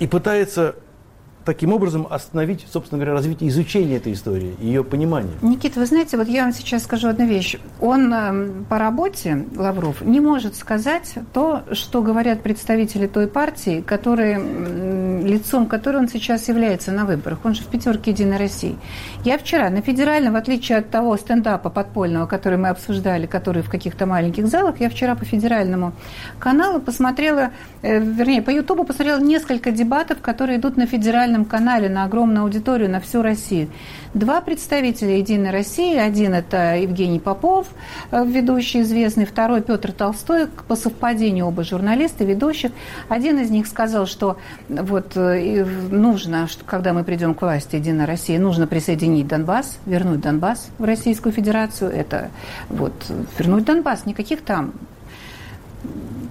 [0.00, 0.74] и пытается
[1.44, 5.32] таким образом остановить, собственно говоря, развитие изучения этой истории, ее понимания.
[5.42, 7.56] Никита, вы знаете, вот я вам сейчас скажу одну вещь.
[7.80, 14.38] Он э, по работе, Лавров, не может сказать то, что говорят представители той партии, которые,
[15.22, 17.40] лицом которой он сейчас является на выборах.
[17.44, 18.76] Он же в пятерке «Единой России».
[19.24, 23.70] Я вчера на федеральном, в отличие от того стендапа подпольного, который мы обсуждали, который в
[23.70, 25.92] каких-то маленьких залах, я вчера по федеральному
[26.38, 27.50] каналу посмотрела,
[27.82, 32.44] э, вернее, по Ютубу посмотрела несколько дебатов, которые идут на федеральном федеральном канале на огромную
[32.44, 33.68] аудиторию, на всю Россию.
[34.14, 35.96] Два представителя «Единой России».
[35.96, 37.68] Один– это Евгений Попов,
[38.10, 39.24] э, ведущий известный.
[39.24, 40.48] Второй– Петр Толстой.
[40.68, 42.72] По совпадению оба журналисты, ведущих.
[43.08, 44.36] Один из них сказал, что
[44.68, 50.68] вот э, нужно, когда мы придем к власти «Единой России», нужно присоединить Донбасс, вернуть Донбасс
[50.78, 51.90] в Российскую Федерацию.
[51.90, 52.30] Это
[52.68, 52.92] вот
[53.38, 54.72] вернуть Донбасс, никаких там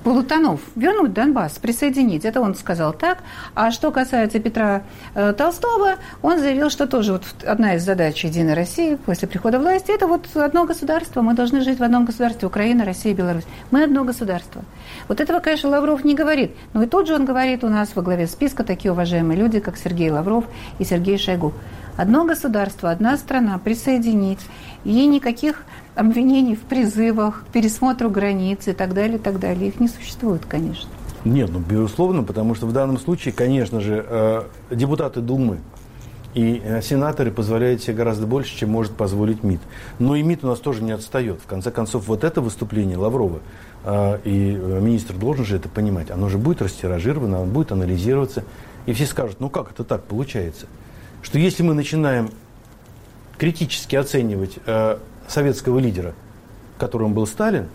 [0.04, 2.26] полутонов вернуть Донбасс, присоединить.
[2.26, 3.20] Это он сказал так.
[3.56, 4.84] А что касается Петра
[5.16, 9.92] э, Толстого, он заявил, что тоже вот одна из задач Единой России после прихода власти–
[9.96, 11.22] это вот одно государство.
[11.22, 13.46] Мы должны жить в одном государстве– Украина, Россия, Беларусь.
[13.72, 14.64] Мы одно государство.
[15.08, 16.52] Вот этого, конечно, Лавров не говорит.
[16.74, 19.78] Но и тут же он говорит у нас во главе списка такие уважаемые люди, как
[19.78, 20.46] Сергей Лавров
[20.80, 21.54] и Сергей Шойгу.
[21.98, 24.40] Одно государство, одна страна присоединить.
[24.84, 25.64] И никаких
[25.96, 29.70] обвинений в призывах, пересмотру границ и так далее, и так далее.
[29.70, 30.90] Их не существует, конечно.
[31.24, 35.60] Нет, ну, безусловно, потому что в данном случае, конечно же, э, депутаты Думы
[36.34, 39.60] и э, сенаторы позволяют себе гораздо больше, чем может позволить МИД.
[40.00, 41.40] Но и МИД у нас тоже не отстает.
[41.40, 43.40] В конце концов, вот это выступление Лаврова,
[43.84, 48.44] э, и министр должен же это понимать, оно же будет растиражировано, оно будет анализироваться.
[48.88, 50.66] И все скажут, ну как это так получается?
[51.22, 52.32] Что если мы начинаем
[53.38, 54.58] критически оценивать
[55.32, 56.14] советского лидера,
[56.78, 57.68] которым был Сталин,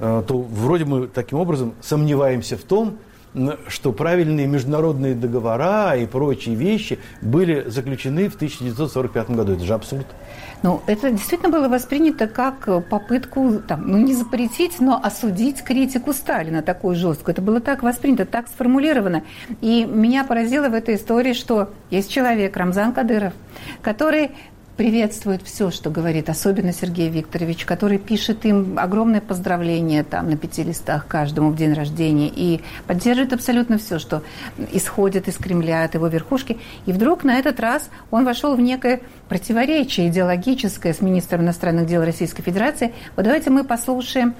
[0.00, 2.98] э, то вроде мы таким образом сомневаемся в том,
[3.66, 9.54] что правильные международные договора и прочие вещи были заключены в 1945 году.
[9.54, 10.06] Это же абсурд.
[10.62, 16.62] Ну, это действительно было воспринято как попытку, там, ну, не запретить, но осудить критику Сталина
[16.62, 17.34] такую жесткую.
[17.34, 19.24] Это было так воспринято, так сформулировано.
[19.60, 23.34] И меня поразило в этой истории, что есть человек, Рамзан Кадыров,
[23.82, 24.30] который
[24.76, 30.62] приветствует все, что говорит, особенно Сергей Викторович, который пишет им огромное поздравление там на пяти
[30.62, 34.22] листах каждому в день рождения и поддерживает абсолютно все, что
[34.72, 36.58] исходит из Кремля, от его верхушки.
[36.86, 42.04] И вдруг на этот раз он вошел в некое противоречие идеологическое с министром иностранных дел
[42.04, 42.92] Российской Федерации.
[43.16, 44.34] Вот давайте мы послушаем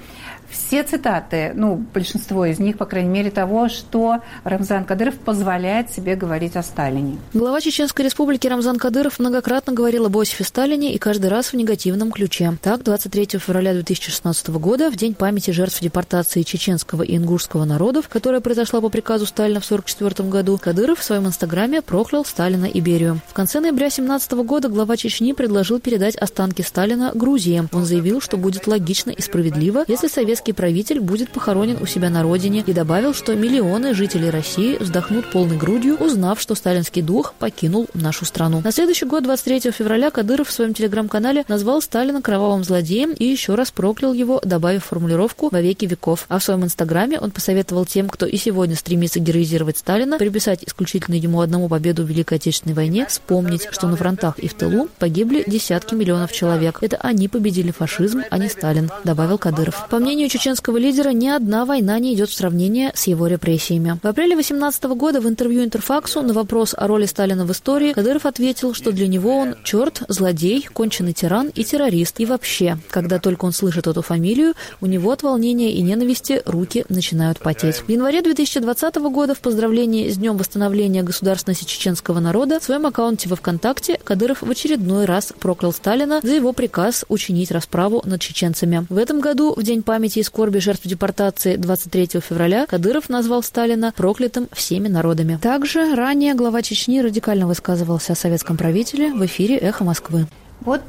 [0.55, 6.15] все цитаты, ну, большинство из них, по крайней мере, того, что Рамзан Кадыров позволяет себе
[6.15, 7.17] говорить о Сталине.
[7.33, 12.11] Глава Чеченской республики Рамзан Кадыров многократно говорил об Иосифе Сталине и каждый раз в негативном
[12.11, 12.57] ключе.
[12.61, 18.41] Так, 23 февраля 2016 года, в День памяти жертв депортации чеченского и ингушского народов, которая
[18.41, 23.19] произошла по приказу Сталина в 1944 году, Кадыров в своем инстаграме проклял Сталина и Берию.
[23.27, 27.67] В конце ноября 2017 года глава Чечни предложил передать останки Сталина Грузии.
[27.71, 32.09] Он заявил, что будет логично и справедливо, если советский советский правитель будет похоронен у себя
[32.11, 37.33] на родине и добавил, что миллионы жителей России вздохнут полной грудью, узнав, что сталинский дух
[37.39, 38.61] покинул нашу страну.
[38.63, 43.55] На следующий год, 23 февраля, Кадыров в своем телеграм-канале назвал Сталина кровавым злодеем и еще
[43.55, 46.25] раз проклял его, добавив формулировку «во веки веков».
[46.29, 51.15] А в своем инстаграме он посоветовал тем, кто и сегодня стремится героизировать Сталина, приписать исключительно
[51.15, 55.43] ему одному победу в Великой Отечественной войне, вспомнить, что на фронтах и в тылу погибли
[55.47, 56.79] десятки миллионов человек.
[56.81, 59.87] Это они победили фашизм, а не Сталин, добавил Кадыров.
[59.89, 63.99] По мнению чеченского лидера ни одна война не идет в сравнение с его репрессиями.
[64.01, 68.25] В апреле 2018 года в интервью Интерфаксу на вопрос о роли Сталина в истории Кадыров
[68.25, 72.19] ответил, что для него он черт, злодей, конченый тиран и террорист.
[72.19, 76.85] И вообще, когда только он слышит эту фамилию, у него от волнения и ненависти руки
[76.89, 77.77] начинают потеть.
[77.77, 83.29] В январе 2020 года в поздравлении с Днем восстановления государственности чеченского народа в своем аккаунте
[83.29, 88.85] во ВКонтакте Кадыров в очередной раз проклял Сталина за его приказ учинить расправу над чеченцами.
[88.89, 94.47] В этом году, в День памяти скорби жертв депортации 23 февраля Кадыров назвал Сталина проклятым
[94.51, 95.37] всеми народами.
[95.41, 100.27] Также ранее глава Чечни радикально высказывался о советском правителе в эфире «Эхо Москвы».
[100.61, 100.81] Вот,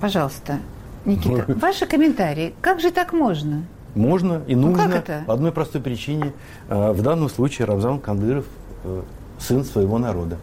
[0.00, 0.58] пожалуйста,
[1.04, 2.54] Никита, ваши комментарии.
[2.60, 3.64] Как же так можно?
[3.94, 4.84] Можно и нужно.
[4.84, 5.24] Ну, как это?
[5.26, 6.32] По одной простой причине.
[6.68, 8.46] А, в данном случае Рамзан Кадыров
[8.84, 9.02] э,
[9.38, 10.38] сын своего народа.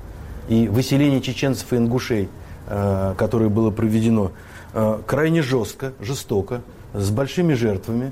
[0.49, 2.30] И выселение чеченцев и ингушей,
[2.68, 4.32] э, которое было проведено
[4.74, 6.62] э, крайне жестко, жестоко,
[6.93, 8.11] с большими жертвами,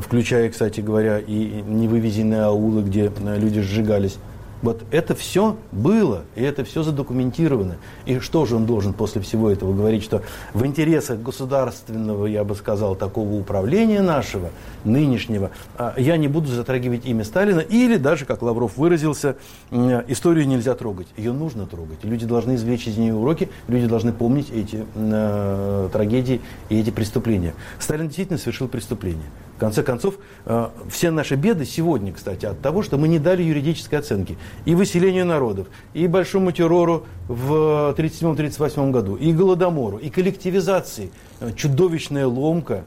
[0.00, 4.18] включая, кстати говоря, и невывезенные аулы, где э, люди сжигались.
[4.62, 7.76] Вот это все было, и это все задокументировано.
[8.06, 12.54] И что же он должен после всего этого говорить, что в интересах государственного, я бы
[12.54, 14.50] сказал, такого управления нашего,
[14.84, 19.36] нынешнего, а, я не буду затрагивать имя Сталина, или даже, как Лавров выразился,
[19.70, 21.06] историю нельзя трогать.
[21.16, 22.02] Ее нужно трогать.
[22.02, 27.54] Люди должны извлечь из нее уроки, люди должны помнить эти э, трагедии и эти преступления.
[27.78, 29.26] Сталин действительно совершил преступление.
[29.58, 30.14] В конце концов,
[30.46, 34.76] э, все наши беды сегодня, кстати, от того, что мы не дали юридической оценки и
[34.76, 41.10] выселению народов, и большому террору в 1937-1938 году, и голодомору, и коллективизации.
[41.40, 42.84] Э, чудовищная ломка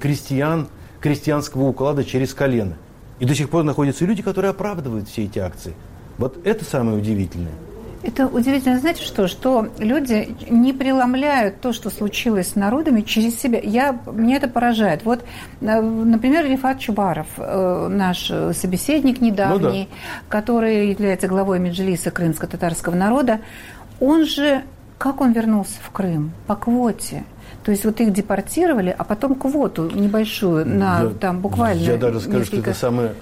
[0.00, 0.68] крестьян,
[1.00, 2.76] крестьянского уклада через колено.
[3.18, 5.74] И до сих пор находятся люди, которые оправдывают все эти акции.
[6.18, 7.50] Вот это самое удивительное.
[8.02, 9.28] Это удивительно, знаете что?
[9.28, 13.60] Что люди не преломляют то, что случилось с народами через себя.
[13.62, 15.04] Я, меня это поражает.
[15.04, 15.24] Вот,
[15.60, 18.26] э, например, Рифат Чубаров, э, наш
[18.56, 20.28] собеседник недавний, ну, да.
[20.28, 23.40] который является главой Меджлиса крымско-татарского народа,
[24.00, 24.62] он же,
[24.98, 26.32] как он вернулся в Крым?
[26.48, 27.24] По квоте.
[27.64, 31.80] То есть вот их депортировали, а потом квоту небольшую на я, там буквально.
[31.80, 32.56] Я даже скажу, несколько...
[32.56, 33.14] что это самое,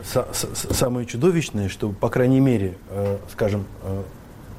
[0.71, 3.67] самое чудовищное, что, по крайней мере, э, скажем,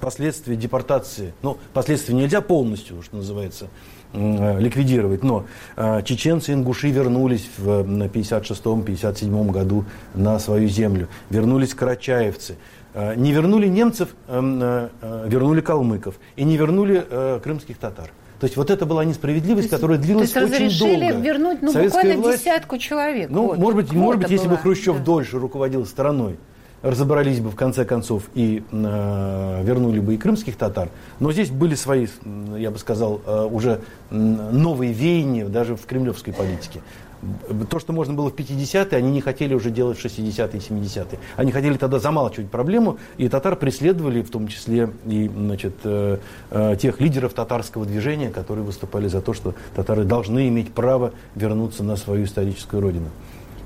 [0.01, 3.67] э, последствия депортации, ну, последствия нельзя полностью, что называется,
[4.13, 5.45] э, ликвидировать, но
[5.75, 12.57] э, чеченцы и ингуши вернулись в 56-57 году на свою землю, вернулись карачаевцы,
[12.93, 16.15] э, не вернули немцев, вернули калмыков.
[16.35, 17.05] И не вернули
[17.41, 18.11] крымских татар.
[18.41, 21.71] То есть вот это была несправедливость, есть, которая длилась то есть очень разрешили вернуть ну,
[21.71, 23.29] буквально власть, десятку человек.
[23.29, 25.03] Ну, вот, может быть, может быть, если бы Хрущев да.
[25.03, 26.37] дольше руководил страной,
[26.81, 30.89] разобрались бы в конце концов и э, вернули бы и крымских татар.
[31.19, 32.07] Но здесь были свои,
[32.57, 36.81] я бы сказал, э, уже новые веяния даже в кремлевской политике.
[37.69, 41.19] То, что можно было в 50-е, они не хотели уже делать в 60-е и 70-е.
[41.35, 46.17] Они хотели тогда замалчивать проблему, и татар преследовали в том числе и значит, э,
[46.49, 51.83] э, тех лидеров татарского движения, которые выступали за то, что татары должны иметь право вернуться
[51.83, 53.09] на свою историческую родину.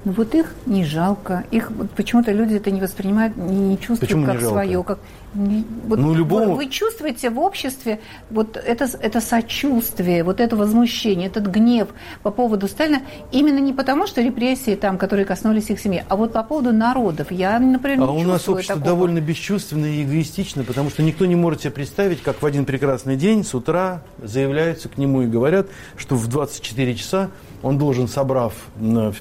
[0.05, 3.77] Но ну, вот их не жалко, их вот почему-то люди это не воспринимают, не, не
[3.79, 4.99] чувствуют Почему как не свое, как
[5.33, 6.51] вот ну, любому...
[6.51, 7.99] вы, вы чувствуете в обществе
[8.29, 11.89] вот это, это сочувствие, вот это возмущение, этот гнев
[12.21, 13.01] по поводу Сталина
[13.31, 17.31] именно не потому, что репрессии там, которые коснулись их семьи, а вот по поводу народов.
[17.31, 18.95] Я, например, не а у нас общество такого.
[18.95, 23.15] довольно бесчувственно и эгоистично, потому что никто не может себе представить, как в один прекрасный
[23.15, 27.31] день с утра заявляются к нему и говорят, что в 24 часа
[27.65, 28.53] он должен, собрав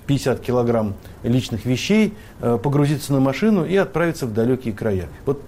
[0.06, 0.92] 50 килограмм
[1.22, 5.08] личных вещей, э, погрузиться на машину и отправиться в далекие края.
[5.24, 5.42] Вот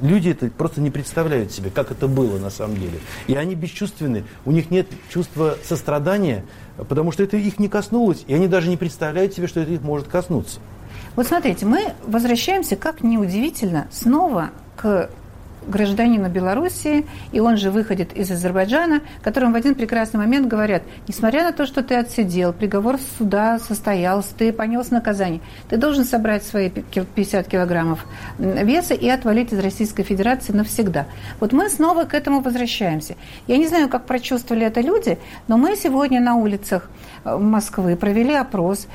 [0.00, 3.00] люди это просто не представляют себе, как это было на самом деле.
[3.26, 6.44] И они бесчувственны, у них нет чувства сострадания,
[6.88, 9.82] потому что это их не коснулось, и они даже не представляют себе, что это их
[9.82, 10.60] может коснуться.
[11.16, 15.10] Вот смотрите, мы возвращаемся, как неудивительно, снова к
[15.66, 21.44] гражданина Белоруссии, и он же выходит из Азербайджана, которым в один прекрасный момент говорят, несмотря
[21.44, 26.70] на то, что ты отсидел, приговор суда состоялся, ты понес наказание, ты должен собрать свои
[26.70, 28.06] 50 килограммов
[28.38, 31.06] веса и отвалить из Российской Федерации навсегда.
[31.40, 33.16] Вот мы снова к этому возвращаемся.
[33.46, 36.88] Я не знаю, как прочувствовали это люди, но мы сегодня на улицах
[37.24, 38.86] э, Москвы провели опрос,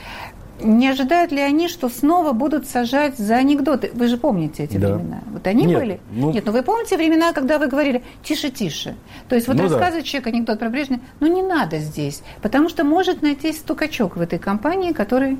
[0.63, 3.91] не ожидают ли они, что снова будут сажать за анекдоты?
[3.93, 4.95] Вы же помните эти да.
[4.95, 5.21] времена.
[5.31, 5.99] Вот они Нет, были?
[6.11, 6.31] Ну...
[6.31, 8.95] Нет, но вы помните времена, когда вы говорили «тише, тише».
[9.29, 10.09] То есть вот ну, рассказывает да.
[10.09, 14.39] человек анекдот про Брежнева, ну не надо здесь, потому что может найтись стукачок в этой
[14.39, 15.37] компании, который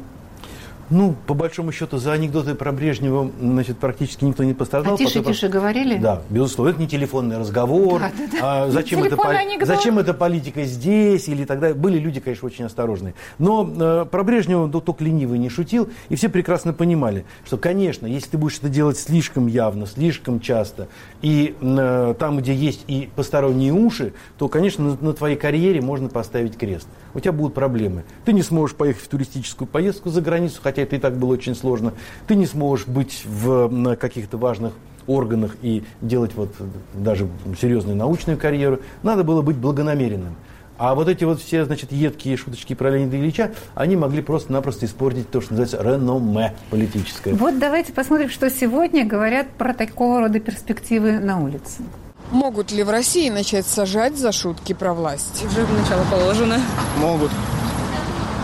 [0.91, 4.95] ну, по большому счету, за анекдоты про Брежнева, значит, практически никто не пострадал.
[4.95, 5.97] А тише, тише говорили?
[5.97, 6.71] Да, безусловно.
[6.71, 8.01] Это не телефонный разговор.
[8.01, 8.39] Да, да, да.
[8.41, 9.17] А зачем, это,
[9.61, 11.73] зачем эта политика здесь или тогда?
[11.73, 13.13] Были люди, конечно, очень осторожные.
[13.39, 18.05] Но э, про Брежнева ну, только ленивый не шутил, и все прекрасно понимали, что, конечно,
[18.05, 20.89] если ты будешь это делать слишком явно, слишком часто,
[21.21, 26.09] и э, там, где есть и посторонние уши, то, конечно, на, на твоей карьере можно
[26.09, 26.87] поставить крест.
[27.13, 28.03] У тебя будут проблемы.
[28.25, 31.55] Ты не сможешь поехать в туристическую поездку за границу, хотя это и так было очень
[31.55, 31.93] сложно.
[32.27, 34.73] Ты не сможешь быть в каких-то важных
[35.07, 36.53] органах и делать вот
[36.93, 37.27] даже
[37.59, 38.79] серьезную научную карьеру.
[39.03, 40.35] Надо было быть благонамеренным.
[40.77, 45.29] А вот эти вот все, значит, едкие шуточки про Леонида Ильича, они могли просто-напросто испортить
[45.29, 47.35] то, что называется реноме политическое.
[47.35, 51.83] Вот давайте посмотрим, что сегодня говорят про такого рода перспективы на улице.
[52.31, 55.43] Могут ли в России начать сажать за шутки про власть?
[55.45, 56.59] Уже начало положено.
[56.97, 57.29] Могут.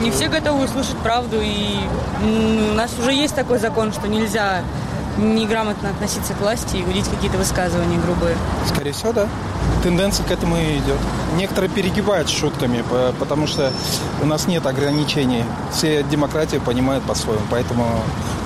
[0.02, 1.78] Не все готовы услышать правду, и
[2.22, 4.62] у нас уже есть такой закон, что нельзя
[5.18, 8.36] неграмотно относиться к власти и говорить какие-то высказывания грубые.
[8.68, 9.28] Скорее всего, да.
[9.84, 10.97] тенденция к этому и идет.
[11.36, 12.84] Некоторые перегибают шутками,
[13.20, 13.72] потому что
[14.22, 15.43] у нас нет ограничений.
[15.72, 17.41] Все демократию понимают по-своему.
[17.49, 17.86] Поэтому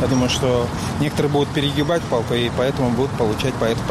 [0.01, 0.65] я думаю, что
[0.99, 3.81] некоторые будут перегибать палку, и поэтому будут получать по этой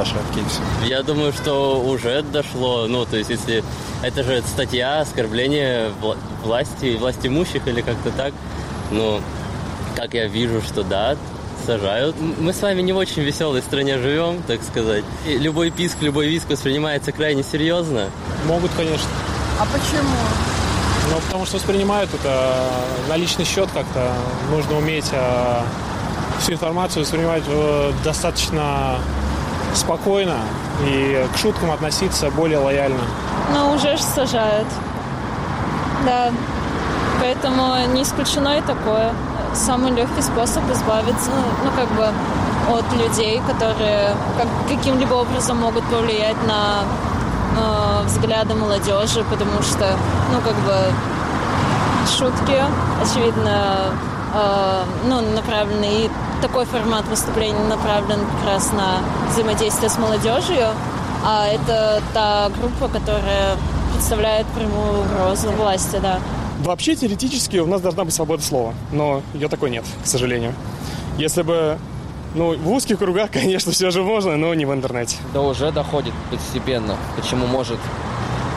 [0.48, 0.60] все.
[0.86, 2.86] Я думаю, что уже дошло.
[2.88, 3.62] Ну, то есть, если
[4.02, 5.90] это же статья оскорбления
[6.42, 8.32] власти, власть имущих или как-то так.
[8.90, 9.20] Ну,
[9.96, 11.16] как я вижу, что да,
[11.64, 12.16] сажают.
[12.38, 15.04] Мы с вами не в очень веселой стране живем, так сказать.
[15.26, 18.10] И любой писк, любой виск воспринимается крайне серьезно.
[18.46, 19.08] Могут, конечно.
[19.58, 20.16] А почему?
[21.10, 22.70] Ну, потому что воспринимают это
[23.08, 24.12] на личный счет как-то.
[24.50, 25.60] Нужно уметь э,
[26.40, 28.98] всю информацию воспринимать э, достаточно
[29.74, 30.36] спокойно
[30.86, 33.02] и к шуткам относиться более лояльно.
[33.52, 34.68] Ну, уже же сажают.
[36.06, 36.30] Да.
[37.20, 39.12] Поэтому не исключено и такое
[39.54, 41.30] самый легкий способ избавиться,
[41.64, 42.08] ну, как бы,
[42.72, 46.82] от людей, которые как, каким-либо образом могут повлиять на
[47.56, 49.96] э, взгляды молодежи, потому что,
[50.32, 50.76] ну, как бы,
[52.06, 52.62] шутки,
[53.02, 53.92] очевидно,
[54.34, 56.10] э, ну, направлены, и
[56.42, 58.98] такой формат выступления направлен как раз на
[59.32, 60.68] взаимодействие с молодежью,
[61.24, 63.56] а это та группа, которая
[63.92, 66.18] представляет прямую угрозу власти, да.
[66.60, 70.54] Вообще, теоретически, у нас должна быть свобода слова, но ее такой нет, к сожалению.
[71.16, 71.78] Если бы
[72.34, 75.16] ну, в узких кругах, конечно, все же можно, но не в интернете.
[75.32, 76.96] Да уже доходит постепенно.
[77.16, 77.78] Почему может?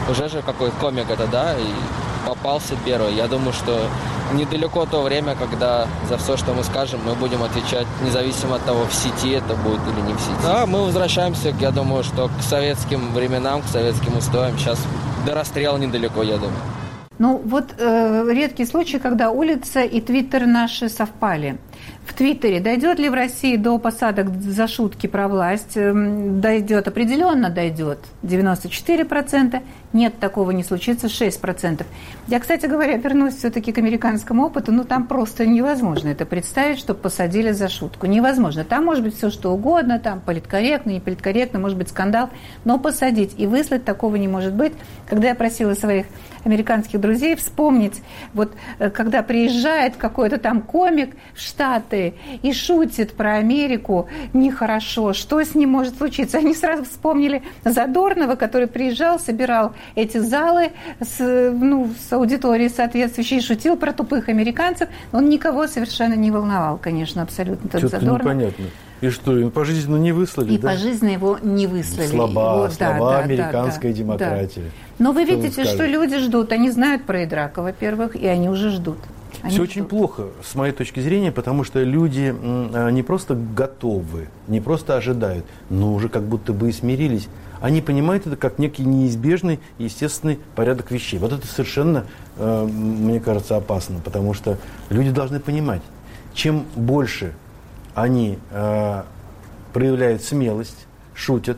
[0.09, 3.15] Уже же какой комик это, да, и попался первый.
[3.15, 3.87] Я думаю, что
[4.33, 8.85] недалеко то время, когда за все, что мы скажем, мы будем отвечать, независимо от того,
[8.85, 10.43] в сети это будет или не в сети.
[10.43, 14.57] Да, мы возвращаемся, я думаю, что к советским временам, к советским устоям.
[14.57, 14.79] Сейчас
[15.25, 16.59] до расстрела недалеко, я думаю.
[17.23, 21.57] Ну, вот э, редкий случай, когда улица и твиттер наши совпали
[22.05, 22.59] в Твиттере.
[22.59, 25.77] Дойдет ли в России до посадок за шутки про власть?
[25.77, 27.99] Эм, дойдет, определенно дойдет.
[28.23, 29.61] 94%.
[29.93, 31.85] Нет, такого не случится, 6%.
[32.27, 36.99] Я, кстати говоря, вернусь все-таки к американскому опыту, но там просто невозможно это представить, чтобы
[36.99, 38.07] посадили за шутку.
[38.07, 38.63] Невозможно.
[38.63, 42.29] Там может быть все что угодно, там политкорректно, не политкорректно, может быть скандал,
[42.65, 44.73] но посадить и выслать такого не может быть.
[45.07, 46.07] Когда я просила своих
[46.43, 48.01] американских друзей вспомнить,
[48.33, 55.13] вот э, когда приезжает какой-то там комик в Штаты, Штаты и шутит про Америку нехорошо,
[55.13, 56.37] что с ним может случиться?
[56.37, 63.75] Они сразу вспомнили Задорнова, который приезжал, собирал эти залы с, ну, с аудиторией соответствующей, шутил
[63.75, 64.89] про тупых американцев.
[65.11, 67.69] Он никого совершенно не волновал, конечно, абсолютно.
[67.69, 68.21] Тот Что-то Задорнов.
[68.21, 68.65] непонятно.
[69.01, 70.53] И что, его пожизненно не выслали?
[70.53, 70.69] И да?
[70.69, 72.07] пожизненно его не выслали.
[72.07, 74.61] Слаба, его, слаба да, американская да, демократия.
[74.61, 75.03] Да.
[75.03, 76.51] Но вы что видите, что люди ждут.
[76.51, 78.99] Они знают про Идрака, во-первых, и они уже ждут.
[79.43, 79.69] Они Все ждут.
[79.69, 84.95] очень плохо, с моей точки зрения, потому что люди а, не просто готовы, не просто
[84.95, 87.27] ожидают, но уже как будто бы и смирились.
[87.59, 91.19] Они понимают это как некий неизбежный, естественный порядок вещей.
[91.19, 92.05] Вот это совершенно,
[92.37, 94.57] а, мне кажется, опасно, потому что
[94.89, 95.81] люди должны понимать,
[96.33, 97.33] чем больше
[97.95, 99.05] они а,
[99.73, 101.57] проявляют смелость, шутят,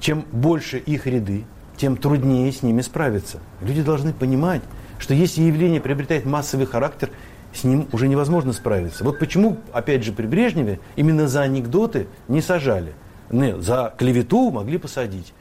[0.00, 1.44] чем больше их ряды,
[1.78, 3.38] тем труднее с ними справиться.
[3.62, 4.60] Люди должны понимать,
[5.02, 7.10] что если явление приобретает массовый характер,
[7.52, 9.02] с ним уже невозможно справиться.
[9.02, 12.92] Вот почему, опять же, при Брежневе именно за анекдоты не сажали.
[13.28, 15.34] Не, за клевету могли посадить.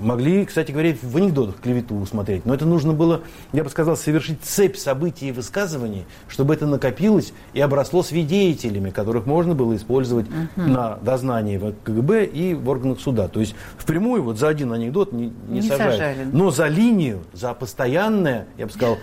[0.00, 2.46] Могли, кстати говоря, в анекдотах клевету усмотреть.
[2.46, 3.22] Но это нужно было,
[3.52, 9.26] я бы сказал, совершить цепь событий и высказываний, чтобы это накопилось и обросло свидетелями, которых
[9.26, 10.68] можно было использовать угу.
[10.68, 13.28] на дознании в КГБ и в органах суда.
[13.28, 15.94] То есть впрямую вот за один анекдот не, не, не сажают.
[15.94, 16.28] Сажали.
[16.32, 18.98] Но за линию, за постоянное, я бы сказал,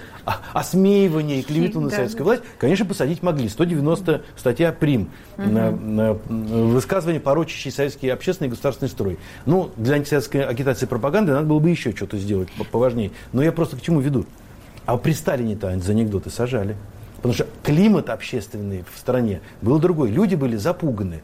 [0.53, 3.49] осмеивание и клевету на советскую власть, конечно, посадить могли.
[3.49, 5.09] 190 статья ПРИМ.
[5.37, 5.47] Угу.
[5.49, 9.19] На, на высказывание, порочащие советский общественный и государственный строй.
[9.45, 13.11] Ну, для антисоветской агитации агитации пропаганды надо было бы еще что-то сделать поважнее.
[13.33, 14.25] Но я просто к чему веду?
[14.85, 16.75] А при Сталине-то за анекдоты сажали.
[17.17, 20.11] Потому что климат общественный в стране был другой.
[20.11, 21.21] Люди были запуганы.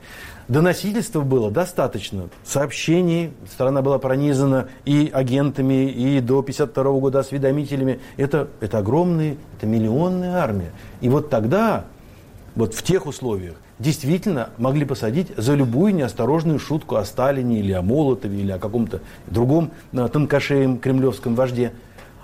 [0.47, 2.29] Доносительства было достаточно.
[2.43, 3.31] Сообщений.
[3.49, 7.99] Страна была пронизана и агентами, и до 1952 года осведомителями.
[8.17, 10.71] Это, это огромные, это миллионная армия.
[10.99, 11.85] И вот тогда,
[12.55, 17.81] вот в тех условиях, действительно могли посадить за любую неосторожную шутку о Сталине или о
[17.81, 21.73] Молотове или о каком-то другом э, тонкошеем кремлевском вожде.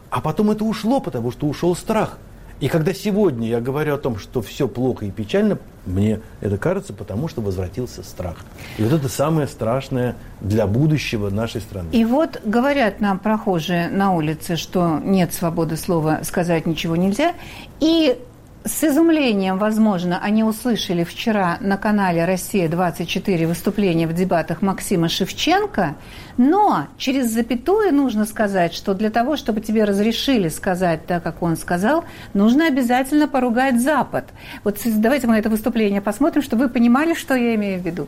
[0.10, 2.18] А потом это ушло, потому что ушел страх.
[2.60, 6.94] И когда сегодня я говорю о том, что все плохо и печально, мне это кажется,
[6.94, 8.38] потому что возвратился страх.
[8.78, 11.90] И вот это самое страшное для будущего нашей страны.
[11.94, 17.34] И вот говорят нам прохожие на улице, что нет свободы слова, сказать ничего нельзя.
[17.80, 18.20] И
[18.66, 25.96] с изумлением, возможно, они услышали вчера на канале «Россия-24» выступление в дебатах Максима Шевченко,
[26.38, 31.56] но через запятую нужно сказать, что для того, чтобы тебе разрешили сказать так, как он
[31.56, 32.04] сказал,
[32.34, 34.26] нужно обязательно поругать Запад.
[34.66, 38.08] Вот давайте мы это выступление посмотрим, чтобы вы понимали, что я имею в виду.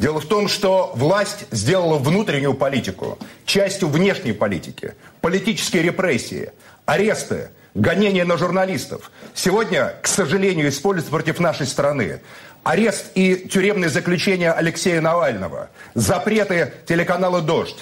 [0.00, 4.94] Дело в том, что власть сделала внутреннюю политику частью внешней политики.
[5.20, 6.50] Политические репрессии,
[6.86, 9.10] аресты– гонения на журналистов.
[9.34, 12.20] Сегодня, к сожалению, используются против нашей страны.
[12.64, 17.78] Арест и тюремное заключение Алексея Навального, запреты телеканала «Дождь»,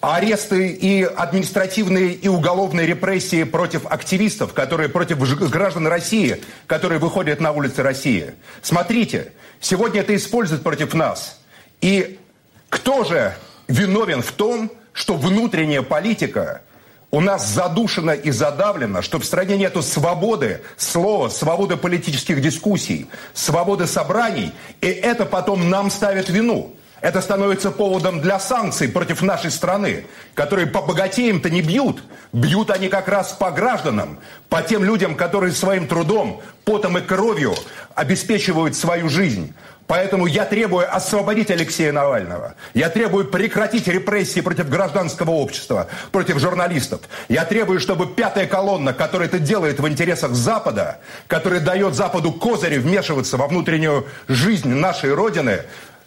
[0.00, 5.18] аресты и административные и уголовные репрессии против активистов, которые против
[5.50, 8.32] граждан России, которые выходят на улицы России.
[8.62, 11.40] Смотрите, сегодня это используют против нас.
[11.82, 12.18] И
[12.70, 13.34] кто же
[13.68, 16.62] виновен в том, что внутренняя политика–
[17.12, 23.86] у нас задушено и задавлено, что в стране нету свободы слова, свободы политических дискуссий, свободы
[23.86, 26.74] собраний, и это потом нам ставит вину.
[27.02, 32.02] Это становится поводом для санкций против нашей страны, которые по богатеям-то не бьют.
[32.32, 37.54] Бьют они как раз по гражданам, по тем людям, которые своим трудом, потом и кровью
[37.94, 39.52] обеспечивают свою жизнь.
[39.86, 42.54] Поэтому я требую освободить Алексея Навального.
[42.72, 47.00] Я требую прекратить репрессии против гражданского общества, против журналистов.
[47.28, 52.78] Я требую, чтобы пятая колонна, которая это делает в интересах Запада, которая дает Западу козыри
[52.78, 55.62] вмешиваться во внутреннюю жизнь нашей Родины,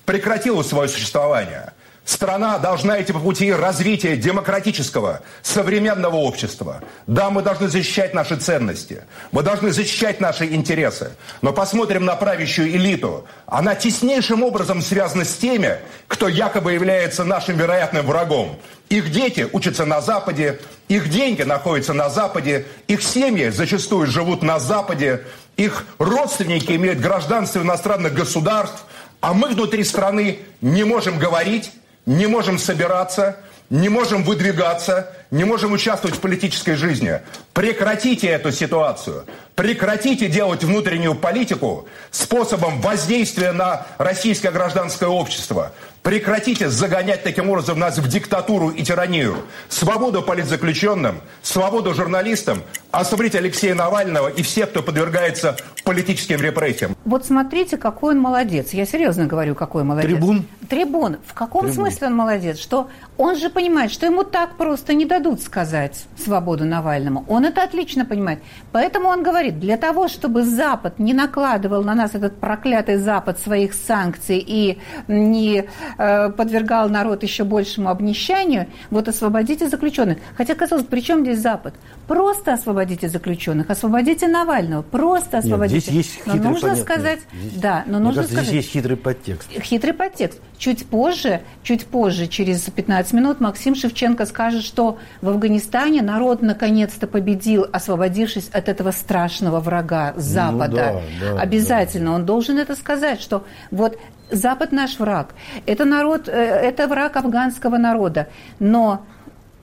[0.06, 1.74] прекратила свое существование.
[2.06, 6.84] Страна должна идти по пути развития демократического, современного общества.
[7.08, 9.02] Да, мы должны защищать наши ценности,
[9.32, 11.14] мы должны защищать наши интересы.
[11.42, 13.26] Но посмотрим на правящую элиту.
[13.48, 18.60] Она теснейшим образом связана с теми, кто якобы является нашим вероятным врагом.
[18.90, 24.60] Их дети учатся на Западе, их деньги находятся на Западе, их семьи зачастую живут на
[24.60, 25.24] Западе,
[25.58, 28.86] их родственники имеют гражданство иностранных государств,
[29.22, 31.72] а мы внутри страны не можем говорить,
[32.06, 33.38] не можем собираться,
[33.70, 37.20] не можем выдвигаться, не можем участвовать в политической жизни.
[37.54, 39.26] Прекратите эту ситуацию.
[39.56, 45.72] Прекратите делать внутреннюю политику способом воздействия на российское гражданское общество.
[46.06, 49.38] Прекратите загонять таким образом нас в диктатуру и тиранию.
[49.70, 56.96] Свободу политзаключенным, свободу журналистам, освободить Алексея Навального и всех, кто подвергается политическим репрессиям.
[57.06, 58.72] Вот смотрите, какой он молодец.
[58.74, 60.12] Я серьезно говорю, какой молодец.
[60.12, 60.46] Трибун.
[60.70, 61.18] Трибун.
[61.26, 61.76] В каком Трибун.
[61.76, 62.60] смысле он молодец?
[62.60, 62.88] Что
[63.18, 67.26] он же понимает, что ему так просто не дадут сказать свободу Навальному.
[67.28, 68.40] Он это отлично понимает.
[68.72, 73.74] Поэтому он говорит, для того, чтобы Запад не накладывал на нас этот проклятый Запад своих
[73.74, 74.78] санкций и
[75.08, 75.66] не
[75.98, 80.18] подвергал народ еще большему обнищанию, вот освободите заключенных.
[80.36, 81.74] Хотя, казалось, при чем здесь Запад?
[82.08, 85.76] Просто освободите заключенных, освободите Навального, просто освободите.
[85.76, 86.84] Нет, здесь есть хитрый но нужно понятный.
[86.84, 88.48] сказать, здесь, да, но нужно кажется, сказать.
[88.50, 89.50] Здесь есть хитрый подтекст.
[89.50, 90.40] Хитрый подтекст.
[90.58, 97.08] Чуть позже, чуть позже, через 15 минут, Максим Шевченко скажет, что в Афганистане народ наконец-то
[97.08, 100.92] победил, освободившись от этого страшного врага Запада.
[100.94, 102.16] Ну, да, да, Обязательно да.
[102.16, 103.98] он должен это сказать, что вот
[104.32, 105.36] Запад наш враг.
[105.66, 108.28] Это народ, э, это враг афганского народа.
[108.60, 109.06] Но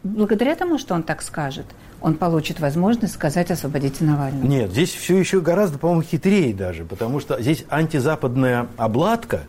[0.02, 1.66] благодаря тому, что он так скажет,
[2.00, 4.44] он получит возможность сказать «освободите Навального».
[4.44, 9.42] Нет, здесь все еще гораздо, по-моему, хитрее даже, потому что здесь антизападная обладка,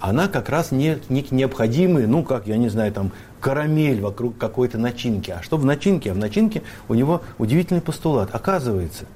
[0.00, 4.78] она как раз не, не необходимый, ну, как, я не знаю, там, карамель вокруг какой-то
[4.78, 5.30] начинки.
[5.30, 6.12] А что в начинке?
[6.12, 8.30] А в начинке у него удивительный постулат.
[8.32, 9.06] Оказывается,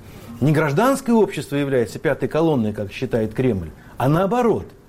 [0.40, 4.66] не гражданское общество является пятой колонной, как считает Кремль, а наоборот–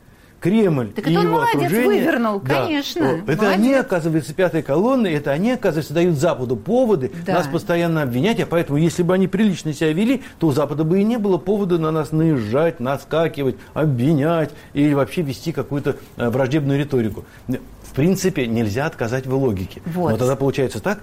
[0.43, 1.87] Кремль так и это он его молодец, окружение.
[1.87, 3.03] вывернул, да, конечно.
[3.03, 3.43] Это молодец.
[3.43, 7.35] они, оказывается, пятой колонны, это они, оказывается, дают Западу поводы Да.
[7.35, 10.99] нас постоянно обвинять, а поэтому, если бы они прилично себя вели, то у Запада бы
[10.99, 16.77] и не было повода на нас наезжать, наскакивать, обвинять или вообще вести какую-то э, враждебную
[16.77, 17.23] риторику.
[17.47, 19.81] В принципе, нельзя отказать в логике.
[19.85, 20.11] Вот.
[20.11, 20.99] Но тогда получается так,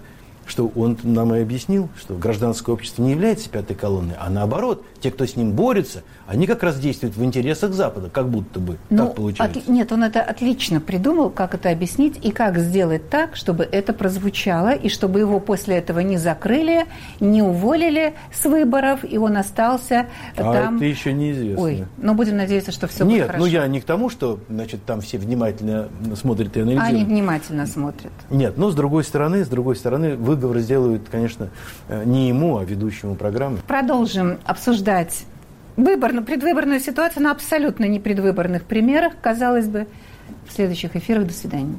[0.47, 5.11] что он нам и объяснил, что гражданское общество не является пятой колонной, а наоборот, те,
[5.11, 9.07] кто с ним борется, они как раз действуют в интересах Запада, как будто бы Ну,
[9.07, 9.59] так получается.
[9.61, 13.92] от- нет, он это отлично придумал, как это объяснить и как сделать так, чтобы это
[13.92, 16.86] прозвучало, и чтобы его после этого не закрыли,
[17.20, 20.76] не уволили с выборов, и он остался А там.
[20.76, 21.62] это еще неизвестно.
[21.64, 23.44] Ой, ну будем надеяться, что все будет Нет, хорошо.
[23.44, 27.09] ну я не к тому, что значит, там все внимательно смотрят и Они анализируют.
[27.09, 28.12] внимательно смотрят.
[28.28, 31.48] Нет, но с другой стороны, с другой стороны, выговор сделают, конечно,
[31.88, 33.59] э, не ему, а ведущему программы.
[33.66, 35.26] Продолжим обсуждать обсуждать
[35.76, 39.86] выборную, предвыборную ситуацию на абсолютно непредвыборных примерах, казалось бы,
[40.49, 41.26] в следующих эфирах.
[41.26, 41.76] До свидания.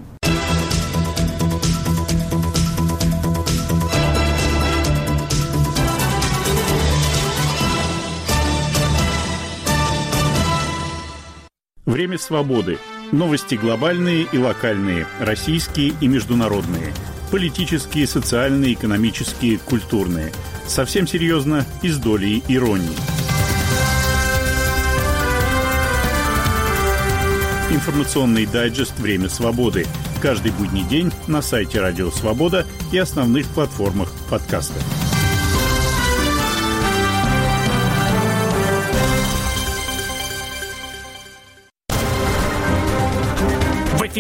[11.86, 12.78] Время свободы.
[13.12, 16.94] Новости глобальные и локальные, российские и международные–
[17.32, 20.34] Политические, социальные, экономические, культурные.
[20.68, 22.90] Совсем серьезно и с долей иронии.
[27.72, 29.86] Информационный дайджест «Время свободы».
[30.22, 34.80] Каждый будний день на сайте Радио Свобода и основных платформах подкаста.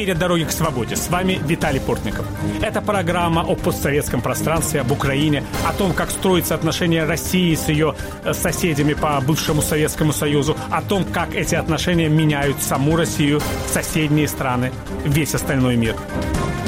[0.02, 0.95] Эфире «Дороги к свободе».
[0.95, 2.26] С вами Виталий Портников.
[2.60, 7.93] Это программа о постсоветском пространстве, об Украине, о том, как строятся отношения России с ее
[8.24, 14.28] э, соседями по бывшему Советскому Союзу, о том, как эти отношения меняют саму Россию, соседние
[14.28, 14.72] страны,
[15.06, 15.95] весь остальной мир.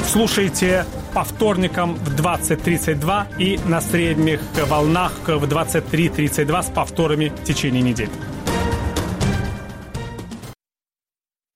[0.06, 7.82] Слушайте по вторникам в 20.32 и на средних волнах в 23.32 с повторами в течение
[7.82, 8.10] недели.